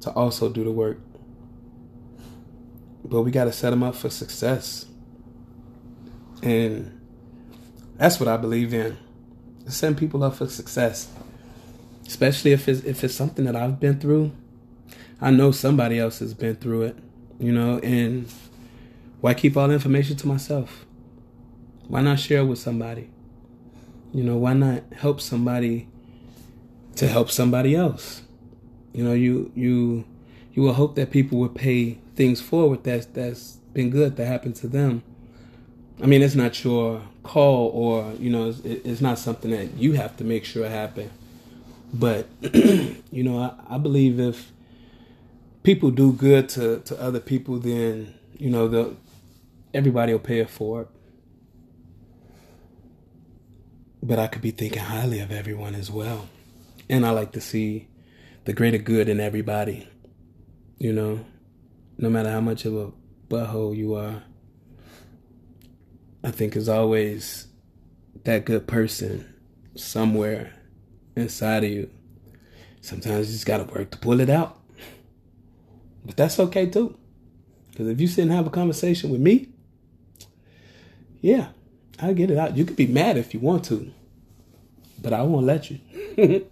to 0.00 0.10
also 0.10 0.48
do 0.48 0.64
the 0.64 0.72
work. 0.72 0.98
But 3.04 3.22
we 3.22 3.30
got 3.30 3.44
to 3.44 3.52
set 3.52 3.70
them 3.70 3.82
up 3.82 3.94
for 3.94 4.10
success. 4.10 4.86
And 6.42 7.00
that's 7.96 8.18
what 8.18 8.28
I 8.28 8.36
believe 8.36 8.74
in. 8.74 8.96
Setting 9.68 9.96
people 9.96 10.24
up 10.24 10.36
for 10.36 10.48
success 10.48 11.08
especially 12.06 12.52
if 12.52 12.68
it's 12.68 12.84
if 12.84 13.02
it's 13.04 13.14
something 13.14 13.44
that 13.44 13.56
I've 13.56 13.80
been 13.80 13.98
through. 13.98 14.32
I 15.20 15.30
know 15.30 15.50
somebody 15.50 15.98
else 15.98 16.18
has 16.18 16.34
been 16.34 16.56
through 16.56 16.82
it, 16.82 16.96
you 17.38 17.52
know, 17.52 17.78
and 17.78 18.30
why 19.20 19.34
keep 19.34 19.56
all 19.56 19.68
the 19.68 19.74
information 19.74 20.16
to 20.16 20.26
myself? 20.26 20.84
Why 21.86 22.02
not 22.02 22.18
share 22.18 22.44
with 22.44 22.58
somebody? 22.58 23.08
You 24.12 24.24
know, 24.24 24.36
why 24.36 24.52
not 24.54 24.82
help 24.92 25.20
somebody 25.20 25.88
to 26.96 27.08
help 27.08 27.30
somebody 27.30 27.74
else? 27.74 28.22
You 28.92 29.04
know, 29.04 29.12
you 29.12 29.50
you 29.54 30.04
you 30.52 30.62
will 30.62 30.74
hope 30.74 30.94
that 30.96 31.10
people 31.10 31.38
will 31.38 31.48
pay 31.48 31.98
things 32.14 32.40
forward 32.40 32.84
that's 32.84 33.06
that's 33.06 33.56
been 33.72 33.90
good 33.90 34.16
that 34.16 34.26
happened 34.26 34.56
to 34.56 34.68
them. 34.68 35.02
I 36.02 36.06
mean, 36.06 36.22
it's 36.22 36.34
not 36.34 36.62
your 36.64 37.02
call, 37.22 37.68
or 37.68 38.12
you 38.18 38.30
know, 38.30 38.48
it's, 38.48 38.60
it's 38.60 39.00
not 39.00 39.18
something 39.18 39.50
that 39.50 39.74
you 39.74 39.92
have 39.92 40.16
to 40.18 40.24
make 40.24 40.44
sure 40.44 40.68
happen. 40.68 41.10
But 41.92 42.26
you 42.52 43.22
know, 43.22 43.38
I, 43.38 43.74
I 43.74 43.78
believe 43.78 44.18
if 44.18 44.52
people 45.62 45.90
do 45.90 46.12
good 46.12 46.48
to, 46.50 46.80
to 46.80 47.00
other 47.00 47.20
people, 47.20 47.58
then 47.58 48.14
you 48.38 48.50
know 48.50 48.68
the 48.68 48.96
everybody 49.72 50.12
will 50.12 50.20
pay 50.20 50.40
it 50.40 50.50
for 50.50 50.82
it. 50.82 50.88
But 54.02 54.18
I 54.18 54.26
could 54.26 54.42
be 54.42 54.50
thinking 54.50 54.82
highly 54.82 55.20
of 55.20 55.30
everyone 55.30 55.74
as 55.74 55.90
well, 55.90 56.28
and 56.92 57.06
I 57.06 57.10
like 57.10 57.32
to 57.32 57.40
see 57.40 57.88
the 58.44 58.52
greater 58.52 58.76
good 58.76 59.08
in 59.08 59.18
everybody. 59.18 59.88
You 60.76 60.92
know, 60.92 61.24
no 61.96 62.10
matter 62.10 62.30
how 62.30 62.42
much 62.42 62.66
of 62.66 62.76
a 62.76 62.92
butthole 63.30 63.74
you 63.74 63.94
are, 63.94 64.22
I 66.22 66.30
think 66.30 66.54
is 66.54 66.68
always 66.68 67.46
that 68.24 68.44
good 68.44 68.66
person 68.68 69.34
somewhere 69.74 70.52
inside 71.16 71.64
of 71.64 71.70
you. 71.70 71.90
Sometimes 72.82 73.28
you 73.28 73.32
just 73.32 73.46
got 73.46 73.66
to 73.66 73.74
work 73.74 73.90
to 73.92 73.98
pull 73.98 74.20
it 74.20 74.28
out. 74.28 74.60
But 76.04 76.18
that's 76.18 76.38
okay 76.38 76.66
too. 76.66 76.98
Because 77.70 77.88
if 77.88 78.02
you 78.02 78.06
sit 78.06 78.22
and 78.22 78.32
have 78.32 78.46
a 78.46 78.50
conversation 78.50 79.08
with 79.08 79.22
me, 79.22 79.48
yeah, 81.22 81.48
I'll 81.98 82.12
get 82.12 82.30
it 82.30 82.36
out. 82.36 82.54
You 82.54 82.66
could 82.66 82.76
be 82.76 82.86
mad 82.86 83.16
if 83.16 83.32
you 83.32 83.40
want 83.40 83.64
to, 83.66 83.90
but 85.00 85.14
I 85.14 85.22
won't 85.22 85.46
let 85.46 85.70
you. 85.70 86.46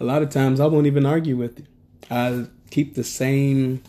a 0.00 0.04
lot 0.04 0.22
of 0.22 0.30
times 0.30 0.60
I 0.60 0.66
won't 0.66 0.86
even 0.86 1.06
argue 1.06 1.36
with 1.36 1.60
you. 1.60 1.66
I 2.10 2.46
keep 2.70 2.94
the 2.94 3.04
same 3.04 3.82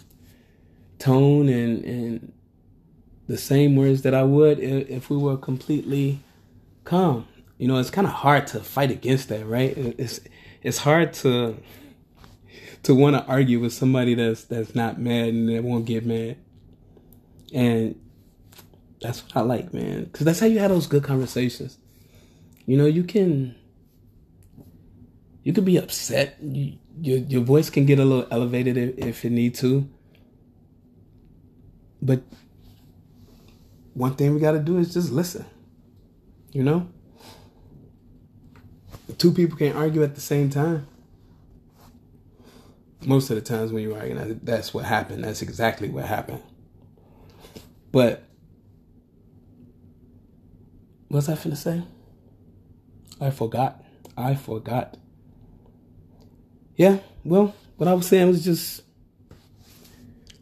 tone 0.99 1.49
and, 1.49 1.83
and 1.83 2.33
the 3.27 3.38
same 3.38 3.75
words 3.75 4.01
that 4.03 4.13
I 4.13 4.23
would 4.23 4.59
if 4.59 5.09
we 5.09 5.17
were 5.17 5.38
completely 5.38 6.19
calm 6.83 7.27
you 7.57 7.67
know, 7.69 7.77
it's 7.77 7.89
kind 7.89 8.05
of 8.05 8.12
hard 8.12 8.47
to 8.47 8.59
fight 8.59 8.91
against 8.91 9.29
that, 9.29 9.45
right? 9.45 9.73
It's 9.77 10.19
it's 10.62 10.79
hard 10.79 11.13
to 11.13 11.57
to 12.83 12.93
want 12.93 13.15
to 13.15 13.23
argue 13.25 13.59
with 13.62 13.71
somebody 13.71 14.15
that's 14.15 14.43
that's 14.43 14.75
not 14.75 14.99
mad 14.99 15.29
and 15.29 15.47
that 15.47 15.63
won't 15.63 15.86
get 15.86 16.05
mad, 16.05 16.36
and 17.53 17.95
that's 19.01 19.23
what 19.23 19.38
I 19.38 19.41
like, 19.41 19.73
man, 19.73 20.03
because 20.03 20.25
that's 20.25 20.41
how 20.41 20.45
you 20.45 20.59
have 20.59 20.71
those 20.71 20.88
good 20.88 21.03
conversations. 21.03 21.77
You 22.65 22.77
know, 22.77 22.86
you 22.86 23.05
can 23.05 23.55
you 25.43 25.53
could 25.53 25.65
be 25.65 25.77
upset. 25.77 26.38
You, 26.41 26.77
your 26.99 27.17
your 27.19 27.41
voice 27.41 27.69
can 27.69 27.86
get 27.86 27.99
a 27.99 28.06
little 28.06 28.27
elevated 28.32 28.77
if, 28.77 29.23
if 29.23 29.23
need 29.32 29.56
to, 29.56 29.89
but 32.01 32.23
one 33.93 34.15
thing 34.15 34.34
we 34.34 34.39
got 34.39 34.53
to 34.53 34.60
do 34.60 34.77
is 34.77 34.93
just 34.93 35.12
listen. 35.12 35.45
You 36.51 36.63
know 36.63 36.88
two 39.17 39.32
people 39.32 39.58
can't 39.58 39.75
argue 39.75 40.03
at 40.03 40.15
the 40.15 40.21
same 40.21 40.49
time. 40.49 40.88
Most 43.06 43.29
of 43.29 43.36
the 43.36 43.41
times 43.41 43.71
when 43.71 43.84
you're 43.84 43.97
arguing, 43.97 44.39
that's 44.43 44.73
what 44.73 44.86
happened. 44.86 45.23
That's 45.23 45.41
exactly 45.41 45.89
what 45.89 46.06
happened. 46.06 46.41
But 47.91 48.23
what's 51.10 51.29
I 51.29 51.34
finna 51.34 51.58
say? 51.58 51.84
I 53.19 53.29
forgot. 53.29 53.84
I 54.17 54.36
forgot. 54.36 54.97
Yeah, 56.75 56.99
well, 57.23 57.55
what 57.77 57.88
I 57.88 57.93
was 57.93 58.07
saying 58.07 58.27
was 58.27 58.43
just 58.43 58.81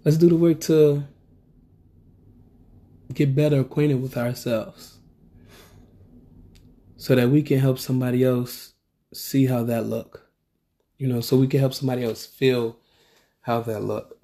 let's 0.06 0.18
do 0.18 0.30
the 0.30 0.36
work 0.36 0.62
to 0.62 1.04
get 3.14 3.36
better 3.36 3.60
acquainted 3.60 4.02
with 4.02 4.18
ourselves 4.18 4.98
so 6.96 7.16
that 7.16 7.30
we 7.30 7.42
can 7.42 7.60
help 7.60 7.80
somebody 7.80 8.24
else 8.24 8.74
see 9.14 9.46
how 9.48 9.64
that 9.64 9.86
look. 9.86 10.30
You 10.98 11.08
know, 11.08 11.20
so 11.20 11.36
we 11.36 11.48
can 11.48 11.60
help 11.60 11.74
somebody 11.74 12.04
else 12.04 12.26
feel 12.26 12.78
how 13.42 13.62
that 13.62 13.84
look 13.84 14.20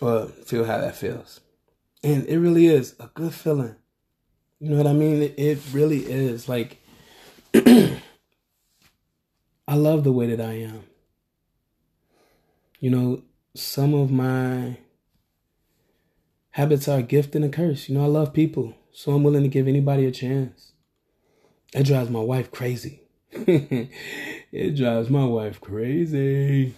or 0.00 0.26
feel 0.26 0.64
how 0.64 0.78
that 0.78 0.96
feels. 0.96 1.40
And 2.02 2.26
it 2.26 2.38
really 2.38 2.66
is 2.66 2.94
a 2.98 3.08
good 3.12 3.34
feeling. 3.34 3.76
You 4.60 4.70
know 4.70 4.76
what 4.78 4.86
I 4.86 4.92
mean? 4.94 5.34
It, 5.36 5.58
really 5.72 5.98
is. 5.98 6.48
Like, 6.48 6.78
I 9.68 9.74
love 9.74 10.04
the 10.04 10.12
way 10.12 10.26
that 10.34 10.40
I 10.40 10.52
am. 10.54 10.84
You 12.78 12.90
know, 12.90 13.22
some 13.54 13.94
of 13.94 14.10
my 14.10 14.78
habits 16.50 16.88
are 16.88 16.98
a 16.98 17.02
gift 17.02 17.34
and 17.34 17.44
a 17.44 17.48
curse. 17.48 17.88
You 17.88 17.96
know, 17.96 18.04
I 18.04 18.08
love 18.08 18.32
people, 18.32 18.74
so 18.92 19.12
I'm 19.12 19.22
willing 19.22 19.42
to 19.42 19.48
give 19.48 19.66
anybody 19.66 20.06
a 20.06 20.12
chance. 20.12 20.72
It 21.74 21.84
drives 21.84 22.10
my 22.10 22.20
wife 22.20 22.50
crazy. 22.50 23.02
it 23.32 24.76
drives 24.76 25.10
my 25.10 25.24
wife 25.24 25.60
crazy. 25.60 26.74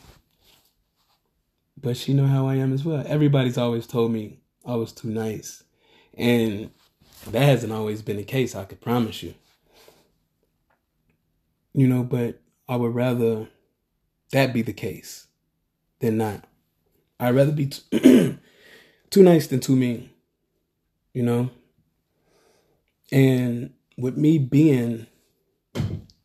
But 1.80 1.96
she 1.96 2.14
know 2.14 2.26
how 2.26 2.46
I 2.48 2.56
am 2.56 2.72
as 2.72 2.84
well. 2.84 3.04
Everybody's 3.06 3.58
always 3.58 3.86
told 3.86 4.12
me 4.12 4.40
I 4.64 4.74
was 4.76 4.92
too 4.92 5.08
nice. 5.08 5.62
And 6.14 6.70
That 7.30 7.42
hasn't 7.42 7.72
always 7.72 8.02
been 8.02 8.16
the 8.16 8.24
case, 8.24 8.54
I 8.54 8.64
could 8.64 8.80
promise 8.80 9.22
you. 9.22 9.34
You 11.74 11.86
know, 11.86 12.02
but 12.02 12.40
I 12.68 12.76
would 12.76 12.94
rather 12.94 13.48
that 14.32 14.52
be 14.52 14.62
the 14.62 14.72
case 14.72 15.26
than 16.00 16.18
not. 16.18 16.44
I'd 17.18 17.34
rather 17.34 17.52
be 17.52 17.66
t- 17.66 18.38
too 19.10 19.22
nice 19.22 19.46
than 19.46 19.60
too 19.60 19.76
mean, 19.76 20.10
you 21.12 21.22
know? 21.22 21.50
And 23.10 23.72
with 23.96 24.16
me 24.16 24.38
being, 24.38 25.06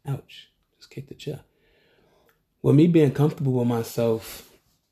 ouch, 0.07 0.49
just 0.77 0.89
kicked 0.89 1.09
the 1.09 1.15
chair. 1.15 1.41
With 2.61 2.75
me 2.75 2.87
being 2.87 3.11
comfortable 3.11 3.53
with 3.53 3.67
myself, 3.67 4.51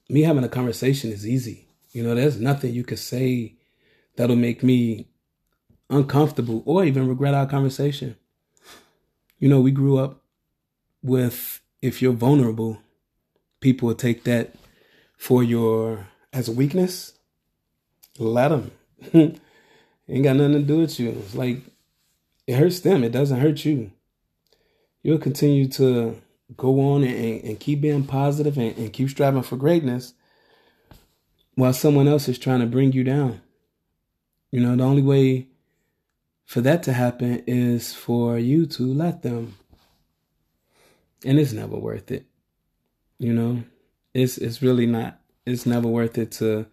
me 0.10 0.22
having 0.22 0.44
a 0.44 0.50
conversation 0.50 1.12
is 1.12 1.28
easy. 1.28 1.68
You 1.92 2.04
know, 2.04 2.16
there's 2.16 2.40
nothing 2.40 2.74
you 2.74 2.84
could 2.84 3.00
say 3.00 3.56
that'll 4.16 4.36
make 4.36 4.64
me 4.64 5.08
uncomfortable 5.90 6.64
or 6.66 6.86
even 6.86 7.08
regret 7.08 7.34
our 7.34 7.46
conversation. 7.46 8.16
You 9.40 9.50
know, 9.50 9.60
we 9.62 9.72
grew 9.72 9.98
up 9.98 10.21
with 11.04 11.62
if 11.82 12.02
you're 12.02 12.14
vulnerable, 12.14 12.80
people 13.60 13.88
will 13.88 13.96
take 13.96 14.24
that 14.26 14.56
for 15.18 15.44
your 15.44 16.08
as 16.34 16.48
a 16.48 16.52
weakness. 16.52 17.14
Let 18.20 18.50
them. 18.50 18.72
Ain't 19.14 20.24
got 20.24 20.36
nothing 20.36 20.54
to 20.54 20.60
do 20.60 20.80
with 20.80 21.00
you. 21.00 21.10
It's 21.10 21.36
like 21.36 21.62
it 22.48 22.56
hurts 22.56 22.82
them. 22.82 23.04
It 23.04 23.12
doesn't 23.12 23.40
hurt 23.40 23.64
you. 23.66 23.92
You'll 25.04 25.18
continue 25.18 25.68
to 25.70 26.22
go 26.58 26.80
on 26.82 27.04
and, 27.04 27.44
and 27.44 27.60
keep 27.60 27.82
being 27.82 28.06
positive 28.06 28.58
and, 28.58 28.78
and 28.78 28.94
keep 28.94 29.10
striving 29.10 29.42
for 29.42 29.56
greatness 29.56 30.14
while 31.56 31.74
someone 31.74 32.08
else 32.08 32.28
is 32.28 32.38
trying 32.38 32.60
to 32.60 32.66
bring 32.66 32.92
you 32.92 33.04
down. 33.04 33.42
You 34.52 34.60
know, 34.60 34.76
the 34.76 34.84
only 34.84 35.02
way 35.02 35.48
for 36.46 36.62
that 36.62 36.84
to 36.84 36.94
happen 36.94 37.44
is 37.48 37.94
for 37.94 38.38
you 38.38 38.66
to 38.66 38.84
let 38.84 39.22
them. 39.22 39.56
And 41.26 41.40
it's 41.40 41.54
never 41.54 41.78
worth 41.78 42.12
it. 42.12 42.26
You 43.20 43.34
know, 43.34 43.64
it's 44.14 44.38
it's 44.38 44.62
really 44.62 44.86
not. 44.86 45.20
It's 45.46 45.66
never 45.66 45.88
worth 45.88 46.18
it 46.18 46.32
to 46.34 46.66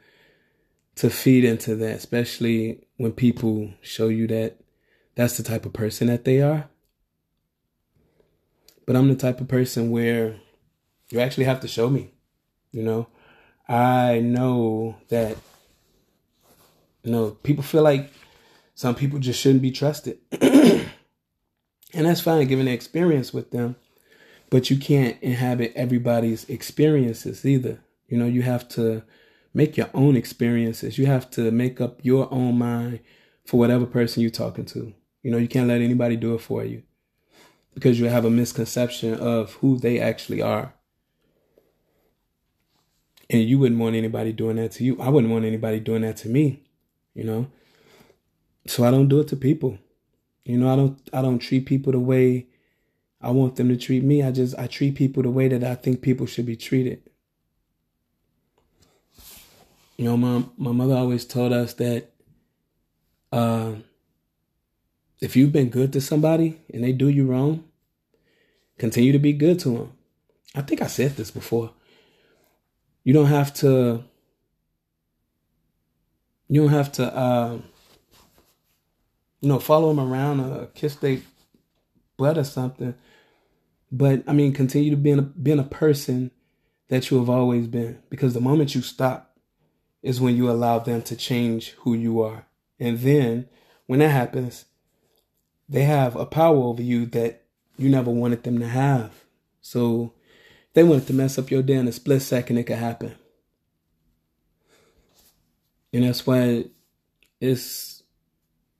to 0.96 1.11
feed 1.11 1.44
into 1.44 1.76
that, 1.76 1.96
especially 1.96 2.87
when 2.96 3.12
people 3.12 3.70
show 3.82 4.08
you 4.08 4.26
that 4.28 4.58
that's 5.14 5.37
the 5.37 5.42
type 5.42 5.66
of 5.66 5.72
person 5.72 6.06
that 6.08 6.24
they 6.24 6.40
are. 6.40 6.68
But 8.87 8.96
I'm 8.96 9.08
the 9.08 9.14
type 9.14 9.40
of 9.40 9.48
person 9.48 9.90
where 9.90 10.37
you 11.11 11.20
actually 11.20 11.44
have 11.44 11.61
to 11.61 11.68
show 11.68 11.90
me. 11.90 12.12
You 12.72 12.82
know, 12.82 13.08
I 13.68 14.20
know 14.20 14.96
that 15.08 15.37
you 17.02 17.12
know 17.12 17.30
people 17.30 17.62
feel 17.62 17.82
like 17.82 18.11
some 18.74 18.94
people 18.94 19.18
just 19.18 19.40
shouldn't 19.40 19.62
be 19.62 19.70
trusted. 19.70 20.18
and 20.40 20.87
that's 21.92 22.20
fine 22.20 22.46
given 22.46 22.66
the 22.66 22.72
experience 22.72 23.32
with 23.32 23.50
them, 23.50 23.76
but 24.50 24.70
you 24.70 24.76
can't 24.76 25.20
inhabit 25.22 25.72
everybody's 25.74 26.48
experiences 26.48 27.44
either. 27.44 27.80
You 28.08 28.18
know, 28.18 28.26
you 28.26 28.42
have 28.42 28.68
to 28.70 29.02
make 29.52 29.76
your 29.76 29.90
own 29.94 30.16
experiences. 30.16 30.98
You 30.98 31.06
have 31.06 31.30
to 31.32 31.50
make 31.50 31.80
up 31.80 32.00
your 32.02 32.32
own 32.32 32.58
mind 32.58 33.00
for 33.44 33.58
whatever 33.58 33.87
person 33.87 34.22
you're 34.22 34.30
talking 34.30 34.64
to. 34.66 34.94
You 35.22 35.30
know, 35.30 35.38
you 35.38 35.48
can't 35.48 35.68
let 35.68 35.80
anybody 35.80 36.16
do 36.16 36.34
it 36.34 36.40
for 36.40 36.64
you 36.64 36.82
because 37.74 38.00
you 38.00 38.06
have 38.06 38.24
a 38.24 38.30
misconception 38.30 39.14
of 39.14 39.54
who 39.54 39.78
they 39.78 40.00
actually 40.00 40.42
are. 40.42 40.74
And 43.30 43.42
you 43.42 43.58
wouldn't 43.58 43.80
want 43.80 43.94
anybody 43.94 44.32
doing 44.32 44.56
that 44.56 44.72
to 44.72 44.84
you. 44.84 44.98
I 45.00 45.11
wouldn't 45.11 45.32
want 45.32 45.44
anybody 45.44 45.80
doing 45.80 46.02
that 46.02 46.16
to 46.18 46.28
me, 46.28 46.62
you 47.14 47.24
know? 47.24 47.50
So 48.66 48.84
I 48.84 48.90
don't 48.90 49.08
do 49.08 49.20
it 49.20 49.28
to 49.28 49.37
people. 49.37 49.78
You 50.44 50.56
know, 50.56 50.72
I 50.72 50.76
don't 50.76 50.98
I 51.12 51.20
don't 51.20 51.38
treat 51.38 51.66
people 51.66 51.92
the 51.92 51.98
way 51.98 52.46
I 53.20 53.31
want 53.31 53.57
them 53.57 53.68
to 53.68 53.76
treat 53.76 54.04
me. 54.04 54.22
I 54.22 54.31
just 54.31 54.57
I 54.59 54.66
treat 54.66 54.94
people 54.94 55.22
the 55.22 55.31
way 55.31 55.48
that 55.48 55.64
I 55.64 55.74
think 55.74 56.02
people 56.02 56.26
should 56.26 56.46
be 56.46 56.57
treated. 56.57 57.02
You 59.96 60.04
know, 60.04 60.16
my 60.16 60.44
my 60.57 60.72
mother 60.72 60.94
always 60.94 61.24
told 61.24 61.52
us 61.52 61.74
that 61.74 62.11
uh, 63.33 63.72
if 65.20 65.35
you've 65.35 65.52
been 65.52 65.68
good 65.68 65.92
to 65.94 66.00
somebody 66.00 66.61
and 66.72 66.85
they 66.85 66.92
do 66.92 67.09
you 67.09 67.26
wrong, 67.26 67.64
continue 68.78 69.12
to 69.12 69.18
be 69.18 69.33
good 69.33 69.59
to 69.61 69.70
them. 69.70 69.92
I 70.54 70.62
think 70.62 70.81
I 70.81 70.87
said 70.87 71.16
this 71.16 71.31
before. 71.31 71.72
You 73.02 73.12
don't 73.12 73.26
have 73.26 73.52
to. 73.54 74.04
You 76.48 76.62
don't 76.62 76.70
have 76.70 76.92
to. 76.92 77.14
Uh, 77.14 77.59
you 79.40 79.48
know, 79.48 79.61
follow 79.61 79.88
them 79.88 80.00
around 80.00 80.40
or 80.40 80.66
kiss 80.66 80.96
their 80.96 81.20
butt 82.18 82.37
or 82.37 82.44
something. 82.44 82.94
But 83.90 84.24
I 84.26 84.35
mean, 84.35 84.52
continue 84.52 84.90
to 84.90 84.96
being 84.96 85.18
a, 85.18 85.22
being 85.22 85.59
a 85.59 85.64
person 85.64 86.31
that 86.88 87.11
you 87.11 87.18
have 87.18 87.31
always 87.31 87.66
been. 87.66 88.02
Because 88.11 88.35
the 88.35 88.40
moment 88.40 88.74
you 88.74 88.83
stop 88.83 89.37
is 90.02 90.20
when 90.20 90.37
you 90.37 90.50
allow 90.50 90.78
them 90.78 91.00
to 91.02 91.16
change 91.16 91.70
who 91.78 91.94
you 91.94 92.20
are. 92.20 92.46
And 92.78 92.98
then 92.98 93.48
when 93.87 94.00
that 94.00 94.11
happens, 94.11 94.66
they 95.68 95.85
have 95.85 96.16
a 96.16 96.26
power 96.26 96.57
over 96.57 96.83
you 96.83 97.07
that 97.07 97.44
you 97.76 97.88
never 97.88 98.11
wanted 98.11 98.42
them 98.42 98.59
to 98.59 98.68
have. 98.68 99.24
So 99.61 100.12
they 100.74 100.83
wanted 100.83 101.07
to 101.09 101.14
mess 101.14 101.38
up 101.38 101.50
your 101.50 101.62
day 101.62 101.74
in 101.74 101.88
a 101.88 101.92
split 101.92 102.22
second, 102.22 102.59
it 102.59 102.64
could 102.64 102.76
happen. 102.76 103.14
And 105.92 106.04
that's 106.04 106.26
why 106.26 106.66
it's 107.40 108.02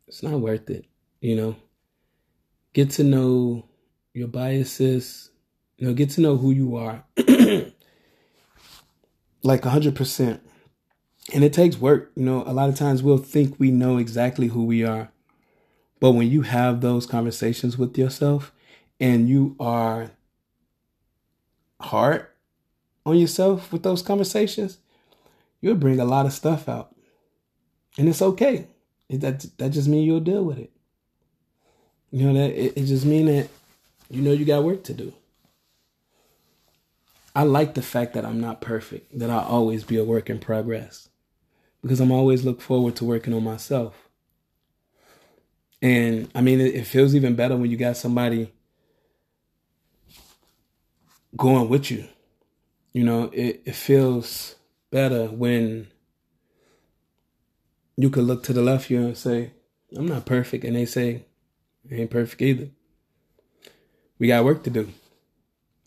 it's 0.07 0.23
not 0.23 0.41
worth 0.41 0.69
it, 0.71 0.87
you 1.21 1.37
know. 1.37 1.57
Get 2.73 2.91
to 2.93 3.05
know 3.05 3.65
your 4.15 4.29
biases, 4.29 5.31
you 5.77 5.87
know, 5.87 5.95
get 5.95 6.11
to 6.11 6.21
know 6.21 6.37
who 6.37 6.51
you 6.51 6.77
are. 6.77 7.05
like 9.43 9.63
100%. 9.63 10.41
And 11.35 11.45
it 11.45 11.53
takes 11.53 11.77
work, 11.79 12.11
you 12.17 12.25
know. 12.25 12.43
A 12.47 12.53
lot 12.53 12.69
of 12.69 12.77
times 12.77 13.03
we'll 13.03 13.19
think 13.19 13.59
we 13.59 13.71
know 13.71 13.99
exactly 13.99 14.49
who 14.49 14.65
we 14.65 14.85
are. 14.85 15.11
But 16.01 16.13
when 16.13 16.31
you 16.31 16.43
have 16.43 16.81
those 16.81 17.07
conversations 17.07 17.77
with 17.77 17.99
yourself 17.99 18.53
and 19.01 19.29
you 19.29 19.57
are 19.61 20.11
hard 21.81 22.27
on 23.05 23.19
yourself 23.19 23.73
with 23.73 23.83
those 23.83 24.03
conversations, 24.03 24.79
you'll 25.61 25.75
bring 25.75 26.01
a 26.01 26.05
lot 26.05 26.27
of 26.27 26.33
stuff 26.33 26.69
out. 26.69 26.95
And 27.99 28.09
it's 28.09 28.23
okay. 28.23 28.69
That 29.11 29.47
that 29.59 29.71
just 29.71 29.89
means 29.89 30.07
you'll 30.07 30.21
deal 30.21 30.45
with 30.45 30.59
it. 30.59 30.71
You 32.11 32.27
know 32.27 32.35
that 32.35 32.51
it, 32.51 32.73
it 32.77 32.85
just 32.85 33.05
mean 33.05 33.27
that 33.27 33.49
you 34.11 34.23
know 34.23 34.33
you 34.33 34.45
got 34.45 34.65
work 34.65 34.85
to 34.85 34.95
do. 34.95 35.13
I 37.35 37.43
like 37.43 37.75
the 37.75 37.83
fact 37.83 38.15
that 38.15 38.25
I'm 38.25 38.41
not 38.41 38.61
perfect, 38.61 39.17
that 39.19 39.31
I'll 39.31 39.45
always 39.47 39.85
be 39.85 39.97
a 39.97 40.05
work 40.05 40.29
in 40.29 40.39
progress. 40.39 41.09
Because 41.83 42.01
I'm 42.01 42.11
always 42.11 42.45
look 42.45 42.61
forward 42.61 42.97
to 42.97 43.05
working 43.05 43.33
on 43.33 43.45
myself. 43.45 44.09
And 45.81 46.29
I 46.35 46.41
mean 46.41 46.61
it, 46.61 46.75
it 46.75 46.85
feels 46.85 47.15
even 47.15 47.37
better 47.37 47.57
when 47.57 47.71
you 47.71 47.77
got 47.77 47.97
somebody 47.97 48.53
going 51.37 51.69
with 51.69 51.91
you. 51.91 52.09
You 52.93 53.05
know, 53.05 53.25
it, 53.33 53.63
it 53.65 53.75
feels 53.75 54.57
better 54.91 55.27
when 55.27 55.89
you 57.97 58.11
could 58.11 58.25
look 58.25 58.43
to 58.45 58.53
the 58.53 58.63
left 58.63 58.87
here 58.87 59.01
and 59.01 59.17
say, 59.17 59.53
I'm 59.97 60.07
not 60.07 60.27
perfect. 60.27 60.65
And 60.65 60.75
they 60.75 60.87
say, 60.87 61.25
Ain't 61.91 62.11
perfect 62.11 62.43
either. 62.43 62.69
We 64.19 64.29
got 64.29 64.45
work 64.45 64.63
to 64.65 64.71
do. 64.71 64.93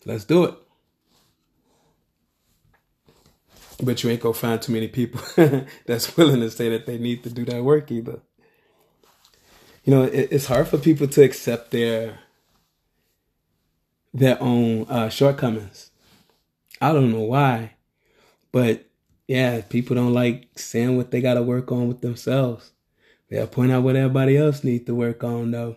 Let's 0.04 0.24
do 0.24 0.44
it. 0.44 0.54
But 3.82 4.02
you 4.02 4.10
ain't 4.10 4.20
gonna 4.20 4.34
find 4.34 4.60
too 4.60 4.72
many 4.72 4.88
people 4.88 5.20
that's 5.86 6.16
willing 6.16 6.40
to 6.40 6.50
say 6.50 6.68
that 6.70 6.86
they 6.86 6.98
need 6.98 7.22
to 7.24 7.30
do 7.30 7.44
that 7.46 7.64
work 7.64 7.90
either. 7.90 8.20
You 9.84 9.94
know, 9.94 10.02
it, 10.04 10.28
it's 10.30 10.46
hard 10.46 10.68
for 10.68 10.78
people 10.78 11.08
to 11.08 11.22
accept 11.22 11.70
their 11.72 12.18
their 14.14 14.40
own 14.42 14.86
uh, 14.88 15.08
shortcomings. 15.08 15.90
I 16.80 16.92
don't 16.92 17.12
know 17.12 17.20
why, 17.22 17.74
but 18.52 18.86
yeah, 19.26 19.60
people 19.62 19.96
don't 19.96 20.12
like 20.12 20.48
saying 20.56 20.96
what 20.96 21.10
they 21.10 21.20
got 21.20 21.34
to 21.34 21.42
work 21.42 21.72
on 21.72 21.88
with 21.88 22.00
themselves. 22.00 22.72
They'll 23.30 23.46
point 23.46 23.72
out 23.72 23.82
what 23.82 23.96
everybody 23.96 24.36
else 24.36 24.62
needs 24.62 24.84
to 24.86 24.94
work 24.94 25.24
on, 25.24 25.52
though. 25.52 25.76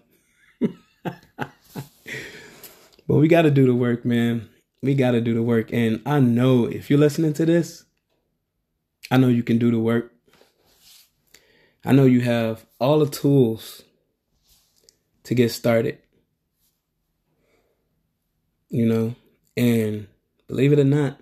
but 3.08 3.16
we 3.16 3.28
got 3.28 3.44
to 3.44 3.52
do 3.52 3.66
the 3.66 3.76
work, 3.76 4.06
man. 4.06 4.50
We 4.82 4.96
got 4.96 5.12
to 5.12 5.22
do 5.22 5.34
the 5.34 5.44
work. 5.44 5.72
And 5.72 6.02
I 6.06 6.20
know 6.20 6.66
if 6.66 6.90
you're 6.90 7.00
listening 7.00 7.34
to 7.34 7.46
this, 7.46 7.86
I 9.12 9.18
know 9.18 9.28
you 9.28 9.44
can 9.44 9.58
do 9.58 9.72
the 9.72 9.80
work. 9.80 10.12
I 11.84 11.92
know 11.94 12.06
you 12.06 12.22
have 12.22 12.66
all 12.80 13.00
the 13.00 13.10
tools 13.10 13.84
to 15.24 15.36
get 15.36 15.52
started. 15.52 16.00
You 18.70 18.86
know, 18.86 19.16
and 19.56 20.08
believe 20.48 20.74
it 20.74 20.80
or 20.80 20.84
not, 20.84 21.20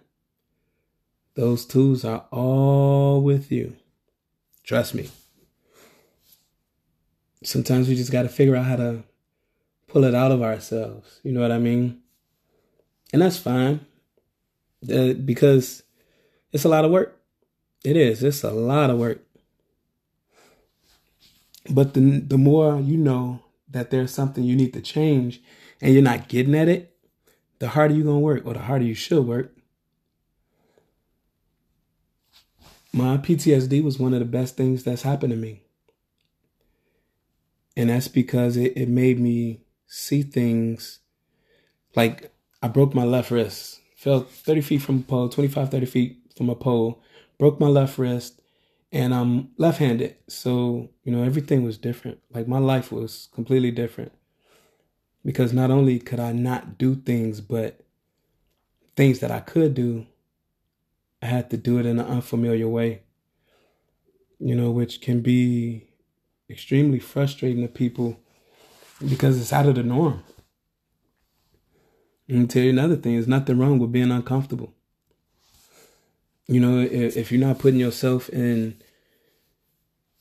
those 1.35 1.65
tools 1.65 2.05
are 2.05 2.25
all 2.31 3.21
with 3.21 3.51
you. 3.51 3.75
Trust 4.63 4.95
me. 4.95 5.09
sometimes 7.43 7.89
we 7.89 7.95
just 7.95 8.11
got 8.11 8.23
to 8.23 8.29
figure 8.29 8.55
out 8.55 8.65
how 8.65 8.77
to 8.77 9.03
pull 9.93 10.03
it 10.05 10.15
out 10.15 10.31
of 10.31 10.41
ourselves. 10.41 11.19
You 11.23 11.31
know 11.31 11.41
what 11.41 11.51
I 11.51 11.59
mean? 11.59 12.01
And 13.13 13.21
that's 13.21 13.37
fine 13.37 13.85
uh, 14.91 15.13
because 15.13 15.83
it's 16.51 16.65
a 16.65 16.69
lot 16.69 16.83
of 16.83 16.89
work. 16.89 17.21
It 17.85 17.95
is. 17.95 18.23
It's 18.23 18.43
a 18.43 18.49
lot 18.49 18.89
of 18.89 18.97
work. 18.97 19.21
But 21.69 21.93
the 21.93 22.19
the 22.19 22.39
more 22.39 22.79
you 22.79 22.97
know 22.97 23.43
that 23.69 23.91
there's 23.91 24.11
something 24.11 24.43
you 24.43 24.55
need 24.55 24.73
to 24.73 24.81
change 24.81 25.41
and 25.79 25.93
you're 25.93 26.01
not 26.01 26.27
getting 26.27 26.55
at 26.55 26.67
it, 26.67 26.97
the 27.59 27.69
harder 27.69 27.93
you're 27.93 28.03
going 28.03 28.17
to 28.17 28.19
work 28.19 28.45
or 28.45 28.53
the 28.53 28.61
harder 28.61 28.85
you 28.85 28.95
should 28.95 29.25
work. 29.25 29.55
My 32.91 33.17
PTSD 33.17 33.83
was 33.83 33.99
one 33.99 34.13
of 34.13 34.19
the 34.19 34.25
best 34.25 34.57
things 34.57 34.83
that's 34.83 35.03
happened 35.03 35.31
to 35.31 35.37
me. 35.37 35.61
And 37.75 37.89
that's 37.89 38.07
because 38.07 38.55
it, 38.57 38.73
it 38.75 38.87
made 38.87 39.19
me 39.19 39.62
see 39.93 40.23
things 40.23 41.01
like 41.95 42.33
I 42.63 42.67
broke 42.67 42.95
my 42.95 43.03
left 43.03 43.29
wrist, 43.29 43.79
fell 43.95 44.21
30 44.21 44.61
feet 44.61 44.81
from 44.81 44.99
a 44.99 45.03
pole, 45.03 45.29
25, 45.29 45.69
30 45.69 45.85
feet 45.85 46.17
from 46.35 46.49
a 46.49 46.55
pole, 46.55 46.99
broke 47.37 47.59
my 47.59 47.67
left 47.67 47.99
wrist, 47.99 48.41
and 48.91 49.13
I'm 49.13 49.49
left 49.59 49.77
handed. 49.77 50.15
So, 50.27 50.89
you 51.03 51.11
know, 51.11 51.23
everything 51.23 51.63
was 51.63 51.77
different. 51.77 52.19
Like 52.33 52.47
my 52.47 52.57
life 52.57 52.91
was 52.91 53.29
completely 53.35 53.69
different 53.69 54.11
because 55.23 55.53
not 55.53 55.69
only 55.69 55.99
could 55.99 56.19
I 56.19 56.31
not 56.31 56.79
do 56.79 56.95
things, 56.95 57.39
but 57.39 57.79
things 58.95 59.19
that 59.19 59.29
I 59.29 59.41
could 59.41 59.75
do, 59.75 60.07
I 61.21 61.27
had 61.27 61.51
to 61.51 61.57
do 61.57 61.77
it 61.77 61.85
in 61.85 61.99
an 61.99 62.07
unfamiliar 62.07 62.67
way, 62.67 63.03
you 64.39 64.55
know, 64.55 64.71
which 64.71 65.01
can 65.01 65.21
be 65.21 65.87
extremely 66.49 66.99
frustrating 66.99 67.61
to 67.61 67.67
people 67.67 68.19
because 68.99 69.39
it's 69.39 69.53
out 69.53 69.65
of 69.65 69.75
the 69.75 69.83
norm. 69.83 70.23
And 72.27 72.49
tell 72.49 72.63
you 72.63 72.69
another 72.69 72.95
thing, 72.95 73.13
there's 73.13 73.27
nothing 73.27 73.57
wrong 73.57 73.79
with 73.79 73.91
being 73.91 74.11
uncomfortable. 74.11 74.73
You 76.47 76.59
know, 76.59 76.79
if, 76.79 77.17
if 77.17 77.31
you're 77.31 77.45
not 77.45 77.59
putting 77.59 77.79
yourself 77.79 78.29
in 78.29 78.81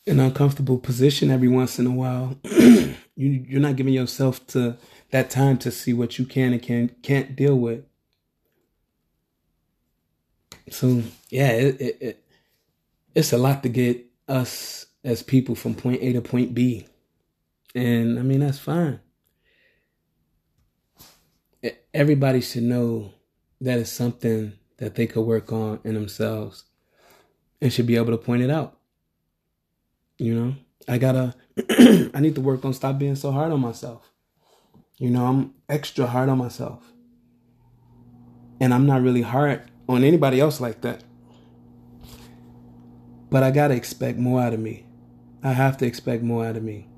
an 0.07 0.21
uncomfortable 0.21 0.79
position 0.79 1.31
every 1.31 1.49
once 1.49 1.79
in 1.79 1.87
a 1.87 1.91
while, 1.91 2.37
you 2.45 2.97
you're 3.17 3.61
not 3.61 3.77
giving 3.77 3.95
yourself 3.95 4.45
to 4.49 4.77
that 5.11 5.31
time 5.31 5.59
to 5.59 5.71
see 5.71 5.93
what 5.93 6.19
you 6.19 6.25
can 6.25 6.53
and 6.53 6.63
can 6.63 6.89
can't 7.03 7.37
deal 7.37 7.57
with. 7.57 7.85
So 10.71 11.03
yeah, 11.29 11.51
it, 11.51 11.81
it, 11.81 11.99
it 12.01 12.25
it's 13.15 13.33
a 13.33 13.39
lot 13.39 13.63
to 13.63 13.69
get 13.69 14.05
us 14.29 14.87
as 15.05 15.23
people 15.23 15.55
from 15.55 15.75
point 15.75 16.03
A 16.03 16.13
to 16.13 16.21
point 16.21 16.55
B, 16.55 16.87
and 17.75 18.19
I 18.19 18.23
mean 18.23 18.41
that's 18.41 18.59
fine. 18.59 19.01
Everybody 21.95 22.41
should 22.41 22.63
know 22.65 23.13
that 23.61 23.79
is 23.79 23.91
something 23.91 24.55
that 24.79 24.95
they 24.95 25.07
could 25.07 25.23
work 25.23 25.53
on 25.53 25.79
in 25.85 25.95
themselves 25.95 26.65
and 27.61 27.73
should 27.73 27.87
be 27.87 27.97
able 27.97 28.11
to 28.11 28.19
point 28.19 28.43
it 28.43 28.51
out. 28.51 28.77
You 30.19 30.35
know, 30.35 30.55
I 30.89 30.99
gotta, 30.99 31.35
I 32.15 32.21
need 32.21 32.35
to 32.35 32.41
work 32.41 32.65
on 32.65 32.73
stop 32.73 32.99
being 32.99 33.15
so 33.15 33.31
hard 33.31 33.53
on 33.53 33.61
myself. 33.61 34.11
You 34.99 35.11
know, 35.11 35.27
I'm 35.27 35.55
extra 35.69 36.07
hard 36.07 36.29
on 36.29 36.39
myself. 36.39 36.93
And 38.61 38.75
I'm 38.75 38.87
not 38.87 39.03
really 39.03 39.23
hard 39.23 39.63
on 39.89 40.05
anybody 40.05 40.41
else 40.41 40.61
like 40.61 40.81
that. 40.83 41.05
But 43.31 43.43
I 43.43 43.51
gotta 43.51 43.75
expect 43.75 44.19
more 44.19 44.41
out 44.41 44.53
of 44.53 44.61
me. 44.61 44.87
I 45.43 45.53
have 45.53 45.77
to 45.79 45.87
expect 45.87 46.23
more 46.23 46.45
out 46.45 46.57
of 46.57 46.63
me. 46.63 46.89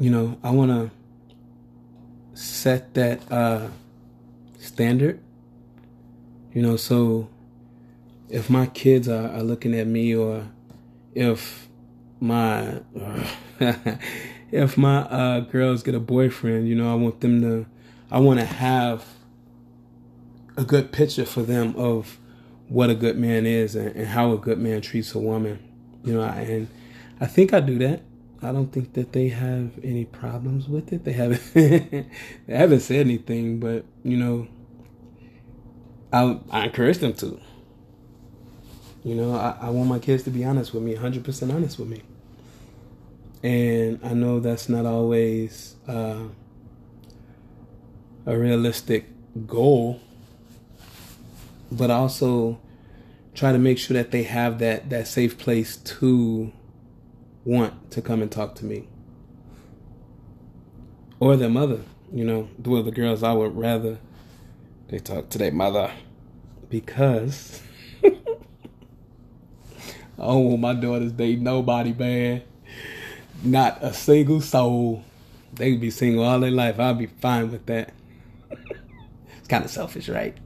You 0.00 0.10
know, 0.10 0.38
I 0.42 0.50
wanna 0.50 0.90
set 2.34 2.94
that 2.94 3.20
uh 3.30 3.68
standard 4.58 5.20
you 6.52 6.62
know, 6.62 6.76
so 6.76 7.28
if 8.28 8.50
my 8.50 8.66
kids 8.66 9.08
are, 9.08 9.28
are 9.30 9.42
looking 9.42 9.74
at 9.74 9.86
me 9.86 10.14
or 10.14 10.48
if 11.14 11.68
my 12.18 12.80
if 14.50 14.76
my 14.76 14.98
uh, 15.02 15.40
girls 15.40 15.82
get 15.82 15.94
a 15.94 16.00
boyfriend, 16.00 16.68
you 16.68 16.74
know, 16.74 16.90
I 16.90 16.94
want 16.96 17.20
them 17.20 17.40
to 17.42 17.66
I 18.10 18.18
want 18.18 18.40
to 18.40 18.46
have 18.46 19.04
a 20.56 20.64
good 20.64 20.90
picture 20.90 21.24
for 21.24 21.42
them 21.42 21.74
of 21.76 22.18
what 22.68 22.90
a 22.90 22.94
good 22.94 23.16
man 23.16 23.46
is 23.46 23.76
and, 23.76 23.94
and 23.94 24.08
how 24.08 24.32
a 24.32 24.38
good 24.38 24.58
man 24.58 24.80
treats 24.80 25.14
a 25.14 25.18
woman. 25.18 25.60
You 26.04 26.14
know, 26.14 26.22
and 26.22 26.66
I 27.20 27.26
think 27.26 27.52
I 27.52 27.60
do 27.60 27.78
that. 27.78 28.02
I 28.42 28.52
don't 28.52 28.72
think 28.72 28.94
that 28.94 29.12
they 29.12 29.28
have 29.28 29.72
any 29.84 30.06
problems 30.06 30.68
with 30.68 30.92
it. 30.92 31.04
They 31.04 31.12
haven't 31.12 31.42
they 31.54 32.06
haven't 32.48 32.80
said 32.80 33.00
anything, 33.00 33.60
but 33.60 33.84
you 34.02 34.16
know, 34.16 34.48
I 36.12 36.40
I 36.50 36.64
encourage 36.64 36.98
them 36.98 37.12
to. 37.14 37.40
You 39.02 39.14
know, 39.14 39.34
I, 39.34 39.56
I 39.62 39.70
want 39.70 39.88
my 39.88 39.98
kids 39.98 40.24
to 40.24 40.30
be 40.30 40.44
honest 40.44 40.74
with 40.74 40.82
me, 40.82 40.94
100% 40.94 41.54
honest 41.54 41.78
with 41.78 41.88
me. 41.88 42.02
And 43.42 43.98
I 44.04 44.12
know 44.12 44.40
that's 44.40 44.68
not 44.68 44.84
always 44.84 45.76
uh, 45.88 46.24
a 48.26 48.38
realistic 48.38 49.06
goal, 49.46 50.00
but 51.72 51.90
also 51.90 52.60
try 53.34 53.52
to 53.52 53.58
make 53.58 53.78
sure 53.78 53.94
that 53.94 54.10
they 54.10 54.24
have 54.24 54.58
that, 54.58 54.90
that 54.90 55.08
safe 55.08 55.38
place 55.38 55.78
to 55.78 56.52
want 57.44 57.90
to 57.92 58.02
come 58.02 58.22
and 58.22 58.30
talk 58.30 58.54
to 58.56 58.64
me. 58.64 58.88
Or 61.18 61.36
their 61.36 61.50
mother, 61.50 61.80
you 62.12 62.24
know, 62.24 62.48
well, 62.64 62.82
the 62.82 62.90
girls 62.90 63.22
I 63.22 63.32
would 63.32 63.56
rather 63.56 63.98
they 64.88 64.98
talk 64.98 65.28
to 65.30 65.38
their 65.38 65.52
mother 65.52 65.92
because 66.68 67.62
oh 70.18 70.56
my 70.56 70.74
daughters 70.74 71.12
date 71.12 71.40
nobody, 71.40 71.92
man. 71.92 72.42
Not 73.42 73.78
a 73.82 73.92
single 73.92 74.40
soul. 74.40 75.04
They 75.54 75.76
be 75.76 75.90
single 75.90 76.24
all 76.24 76.40
their 76.40 76.50
life. 76.50 76.80
I'll 76.80 76.94
be 76.94 77.06
fine 77.06 77.50
with 77.50 77.66
that. 77.66 77.92
it's 79.38 79.48
kind 79.48 79.64
of 79.64 79.70
selfish, 79.70 80.08
right? 80.08 80.36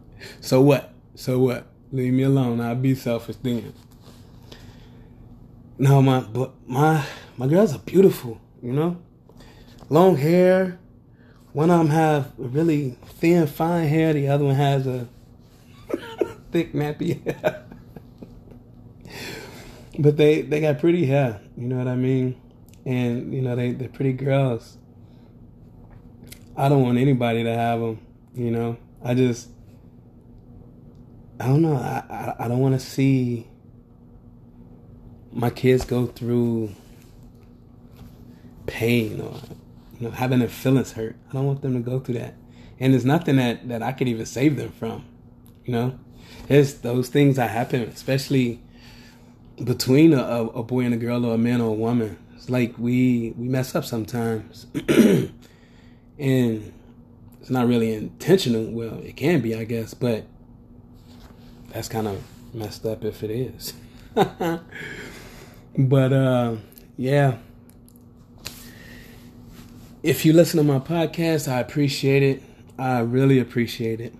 So 0.40 0.60
what? 0.60 0.92
So 1.14 1.38
what? 1.38 1.66
Leave 1.90 2.12
me 2.12 2.24
alone. 2.24 2.60
I'll 2.60 2.74
be 2.74 2.94
selfish 2.94 3.36
then. 3.42 3.72
No, 5.76 6.00
my 6.00 6.20
but 6.20 6.52
my 6.68 7.04
my 7.36 7.48
girls 7.48 7.74
are 7.74 7.80
beautiful. 7.80 8.40
You 8.62 8.72
know, 8.72 8.96
long 9.88 10.16
hair, 10.16 10.78
one 11.52 11.70
of 11.70 11.78
them 11.78 11.88
have 11.88 12.32
really 12.38 12.96
thin, 13.04 13.46
fine 13.46 13.88
hair. 13.88 14.12
The 14.12 14.28
other 14.28 14.44
one 14.44 14.54
has 14.54 14.86
a 14.86 15.08
thick, 16.52 16.74
nappy 16.74 17.24
hair. 17.24 17.64
but 19.98 20.16
they 20.16 20.42
they 20.42 20.60
got 20.60 20.78
pretty 20.78 21.06
hair. 21.06 21.40
You 21.56 21.66
know 21.66 21.78
what 21.78 21.88
I 21.88 21.96
mean? 21.96 22.40
And 22.86 23.34
you 23.34 23.42
know 23.42 23.56
they 23.56 23.72
they're 23.72 23.88
pretty 23.88 24.12
girls. 24.12 24.78
I 26.56 26.68
don't 26.68 26.82
want 26.82 26.98
anybody 26.98 27.42
to 27.42 27.52
have 27.52 27.80
them. 27.80 28.00
You 28.32 28.52
know, 28.52 28.76
I 29.02 29.14
just 29.14 29.48
I 31.40 31.48
don't 31.48 31.62
know. 31.62 31.74
I 31.74 32.04
I, 32.08 32.44
I 32.44 32.48
don't 32.48 32.60
want 32.60 32.78
to 32.78 32.86
see 32.86 33.48
my 35.34 35.50
kids 35.50 35.84
go 35.84 36.06
through 36.06 36.70
pain 38.66 39.20
or 39.20 39.34
you 39.98 40.08
know, 40.08 40.10
having 40.10 40.38
their 40.38 40.48
feelings 40.48 40.92
hurt. 40.92 41.16
I 41.28 41.32
don't 41.32 41.46
want 41.46 41.62
them 41.62 41.74
to 41.74 41.80
go 41.80 41.98
through 42.00 42.14
that. 42.16 42.34
And 42.80 42.92
there's 42.92 43.04
nothing 43.04 43.36
that, 43.36 43.68
that 43.68 43.82
I 43.82 43.92
could 43.92 44.08
even 44.08 44.26
save 44.26 44.56
them 44.56 44.72
from. 44.72 45.04
You 45.64 45.72
know? 45.72 45.98
It's 46.48 46.74
those 46.74 47.08
things 47.08 47.36
that 47.36 47.50
happen, 47.50 47.82
especially 47.82 48.60
between 49.62 50.12
a, 50.12 50.22
a 50.22 50.62
boy 50.62 50.80
and 50.80 50.94
a 50.94 50.96
girl 50.96 51.24
or 51.24 51.34
a 51.34 51.38
man 51.38 51.60
or 51.60 51.70
a 51.70 51.74
woman. 51.74 52.18
It's 52.34 52.50
like 52.50 52.76
we 52.78 53.34
we 53.36 53.48
mess 53.48 53.74
up 53.74 53.84
sometimes. 53.84 54.66
and 54.88 56.72
it's 57.40 57.50
not 57.50 57.66
really 57.66 57.94
intentional. 57.94 58.70
Well, 58.70 58.98
it 58.98 59.16
can 59.16 59.40
be, 59.40 59.54
I 59.54 59.64
guess, 59.64 59.94
but 59.94 60.26
that's 61.68 61.88
kind 61.88 62.08
of 62.08 62.22
messed 62.52 62.84
up 62.84 63.04
if 63.04 63.22
it 63.22 63.30
is. 63.30 63.74
but 65.76 66.12
uh 66.12 66.56
yeah 66.96 67.36
if 70.04 70.26
you 70.26 70.34
listen 70.34 70.58
to 70.58 70.64
my 70.64 70.78
podcast, 70.78 71.50
I 71.50 71.60
appreciate 71.60 72.22
it. 72.22 72.42
I 72.78 72.98
really 72.98 73.38
appreciate 73.38 74.02
it. 74.02 74.12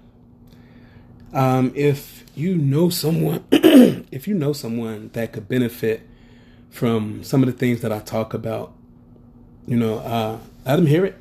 Um, 1.35 1.73
if 1.75 2.25
you 2.35 2.57
know 2.57 2.89
someone, 2.89 3.45
if 3.53 4.27
you 4.27 4.33
know 4.33 4.55
someone 4.55 5.11
that 5.13 5.35
could 5.35 5.47
benefit 5.47 6.01
from 6.71 7.23
some 7.23 7.43
of 7.43 7.49
the 7.49 7.53
things 7.53 7.83
that 7.83 7.93
I 7.93 7.99
talk 7.99 8.33
about, 8.33 8.73
you 9.67 9.77
know, 9.77 9.99
uh, 9.99 10.39
let 10.65 10.77
them 10.77 10.87
hear 10.87 11.05
it. 11.05 11.17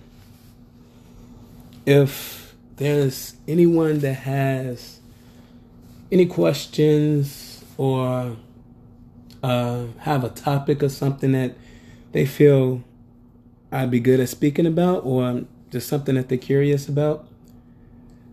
If 1.86 2.56
there's 2.78 3.36
anyone 3.50 4.00
that 4.00 4.14
has 4.14 5.02
any 6.10 6.26
questions 6.26 7.66
or 7.78 8.38
uh, 9.44 9.88
have 10.00 10.24
a 10.24 10.30
topic 10.30 10.82
or 10.82 10.90
something 10.90 11.34
that 11.34 11.56
they 12.14 12.26
feel 12.26 12.84
I'd 13.72 13.92
be 13.92 14.00
good 14.00 14.20
at 14.20 14.30
speaking 14.30 14.66
about 14.66 15.04
or 15.06 15.44
just 15.70 15.90
something 15.90 16.16
that 16.16 16.30
they're 16.30 16.38
curious 16.38 16.88
about, 16.88 17.28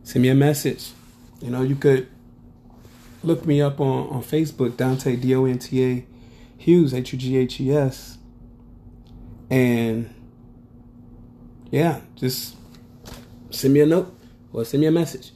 send 0.04 0.22
me 0.22 0.28
a 0.28 0.34
message. 0.34 0.90
You 1.40 1.50
know, 1.50 1.62
you 1.62 1.74
could 1.74 2.06
look 3.24 3.44
me 3.44 3.60
up 3.60 3.80
on, 3.80 4.08
on 4.08 4.22
Facebook, 4.22 4.72
Donta 4.72 5.20
D 5.20 5.34
O 5.34 5.46
N 5.46 5.58
T 5.58 5.84
A 5.84 6.06
Hughes, 6.56 6.94
H 6.94 7.12
U 7.14 7.18
G 7.18 7.36
H 7.36 7.60
E 7.60 7.72
S. 7.72 8.18
And 9.48 10.14
yeah, 11.70 12.00
just 12.14 12.54
send 13.50 13.74
me 13.74 13.80
a 13.80 13.86
note 13.86 14.14
or 14.52 14.64
send 14.64 14.82
me 14.82 14.86
a 14.86 14.92
message. 14.92 15.32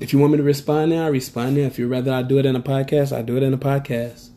If 0.00 0.12
you 0.12 0.18
want 0.18 0.32
me 0.32 0.38
to 0.38 0.42
respond 0.42 0.90
now, 0.90 1.04
I 1.04 1.08
respond 1.08 1.56
now. 1.56 1.64
If 1.64 1.78
you'd 1.78 1.88
rather 1.88 2.12
I 2.12 2.22
do 2.22 2.38
it 2.38 2.46
in 2.46 2.56
a 2.56 2.60
podcast, 2.60 3.16
I 3.16 3.22
do 3.22 3.36
it 3.36 3.42
in 3.42 3.52
a 3.54 3.58
podcast. 3.58 4.31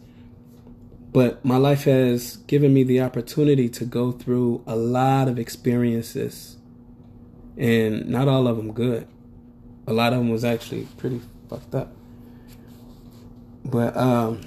But 1.15 1.45
my 1.45 1.55
life 1.55 1.85
has 1.85 2.35
given 2.45 2.73
me 2.73 2.83
the 2.83 2.99
opportunity 2.99 3.69
to 3.69 3.85
go 3.85 4.11
through 4.11 4.61
a 4.67 4.75
lot 4.75 5.29
of 5.29 5.39
experiences. 5.39 6.57
And 7.55 8.09
not 8.09 8.27
all 8.27 8.49
of 8.49 8.57
them 8.57 8.73
good. 8.73 9.07
A 9.87 9.93
lot 9.93 10.11
of 10.11 10.19
them 10.19 10.29
was 10.29 10.43
actually 10.43 10.89
pretty 10.97 11.21
fucked 11.49 11.73
up. 11.73 11.93
But 13.63 13.95
um 13.95 14.41